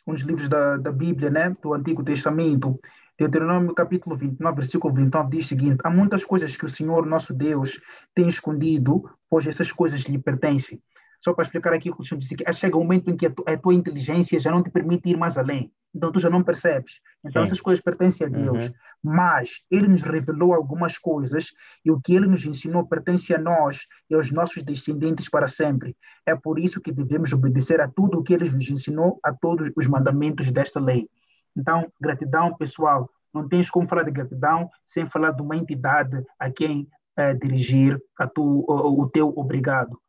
um 0.07 0.13
dos 0.13 0.21
livros 0.21 0.47
da, 0.47 0.77
da 0.77 0.91
Bíblia, 0.91 1.29
né, 1.29 1.55
do 1.61 1.73
Antigo 1.73 2.03
Testamento. 2.03 2.79
Deuteronômio 3.17 3.73
capítulo 3.73 4.15
29, 4.17 4.55
versículo 4.55 4.93
29 4.93 5.29
diz 5.29 5.45
o 5.45 5.49
seguinte: 5.49 5.77
Há 5.83 5.89
muitas 5.89 6.23
coisas 6.23 6.55
que 6.57 6.65
o 6.65 6.69
Senhor 6.69 7.05
nosso 7.05 7.33
Deus 7.33 7.79
tem 8.13 8.27
escondido, 8.27 9.09
pois 9.29 9.47
essas 9.47 9.71
coisas 9.71 10.01
lhe 10.01 10.17
pertencem. 10.17 10.81
Só 11.25 11.33
para 11.33 11.41
explicar 11.41 11.73
aqui 11.73 11.89
o 11.89 11.95
que 11.95 12.01
o 12.01 12.05
Senhor 12.05 12.19
disse, 12.19 12.35
que 12.35 12.53
chega 12.53 12.77
um 12.77 12.81
momento 12.81 13.09
em 13.09 13.17
que 13.17 13.25
a, 13.25 13.31
tu, 13.31 13.43
a, 13.47 13.57
tua 13.57 13.73
inteligência 13.73 14.39
já 14.39 14.51
não 14.51 14.61
te 14.61 14.69
permite 14.69 15.09
ir 15.09 15.17
mais 15.17 15.39
além. 15.39 15.71
Então 15.91 16.11
tu 16.11 16.19
já 16.19 16.29
não 16.29 16.43
percebes. 16.43 17.01
Então 17.25 17.41
Sim. 17.41 17.45
essas 17.45 17.59
coisas 17.59 17.83
pertencem 17.83 18.27
a 18.27 18.29
Deus. 18.29 18.65
Uhum. 18.65 18.73
Mas 19.03 19.63
Ele 19.71 19.87
nos 19.87 20.03
revelou 20.03 20.53
algumas 20.53 20.99
coisas 20.99 21.51
e 21.83 21.89
o 21.89 21.99
que 21.99 22.13
Ele 22.13 22.27
nos 22.27 22.45
ensinou 22.45 22.85
pertence 22.85 23.33
a 23.33 23.39
nós 23.39 23.87
e 24.07 24.13
aos 24.13 24.31
nossos 24.31 24.61
descendentes 24.61 25.27
para 25.27 25.47
sempre. 25.47 25.97
É 26.27 26.35
por 26.35 26.59
isso 26.59 26.79
que 26.79 26.91
devemos 26.91 27.33
obedecer 27.33 27.81
a 27.81 27.87
tudo 27.87 28.19
o 28.19 28.23
que 28.23 28.31
Ele 28.31 28.47
nos 28.47 28.69
ensinou, 28.69 29.19
a 29.23 29.33
todos 29.33 29.71
os 29.75 29.87
mandamentos 29.87 30.51
desta 30.51 30.79
lei. 30.79 31.09
Então, 31.57 31.91
gratidão, 31.99 32.55
pessoal. 32.55 33.09
Não 33.33 33.49
tens 33.49 33.67
como 33.67 33.87
falar 33.87 34.03
de 34.03 34.11
gratidão 34.11 34.69
sem 34.85 35.09
falar 35.09 35.31
de 35.31 35.41
uma 35.41 35.57
entidade 35.57 36.23
a 36.37 36.51
quem 36.51 36.87
é, 37.17 37.33
dirigir 37.33 37.99
a 38.15 38.27
tu, 38.27 38.63
o, 38.67 39.01
o 39.01 39.09
teu 39.09 39.33
obrigado. 39.35 39.99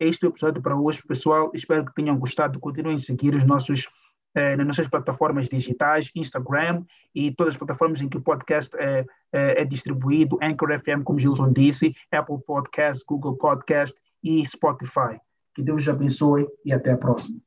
Este 0.00 0.24
é 0.24 0.28
o 0.28 0.30
episódio 0.30 0.62
para 0.62 0.76
hoje, 0.76 1.02
pessoal. 1.02 1.50
Espero 1.52 1.84
que 1.84 1.94
tenham 1.94 2.16
gostado. 2.16 2.60
Continuem 2.60 2.94
a 2.94 2.98
seguir 3.00 3.34
os 3.34 3.44
nossos, 3.44 3.88
eh, 4.32 4.54
nas 4.56 4.66
nossas 4.66 4.86
plataformas 4.86 5.48
digitais, 5.48 6.10
Instagram 6.14 6.84
e 7.12 7.32
todas 7.32 7.54
as 7.54 7.58
plataformas 7.58 8.00
em 8.00 8.08
que 8.08 8.16
o 8.16 8.20
podcast 8.20 8.70
é, 8.76 9.04
é, 9.32 9.62
é 9.62 9.64
distribuído, 9.64 10.38
Anchor 10.40 10.78
FM, 10.78 11.02
como 11.02 11.18
Gilson 11.18 11.52
disse, 11.52 11.96
Apple 12.12 12.38
Podcast, 12.46 13.04
Google 13.04 13.36
Podcast 13.36 13.98
e 14.22 14.46
Spotify. 14.46 15.18
Que 15.52 15.62
Deus 15.62 15.82
os 15.82 15.88
abençoe 15.88 16.46
e 16.64 16.72
até 16.72 16.92
a 16.92 16.96
próxima. 16.96 17.40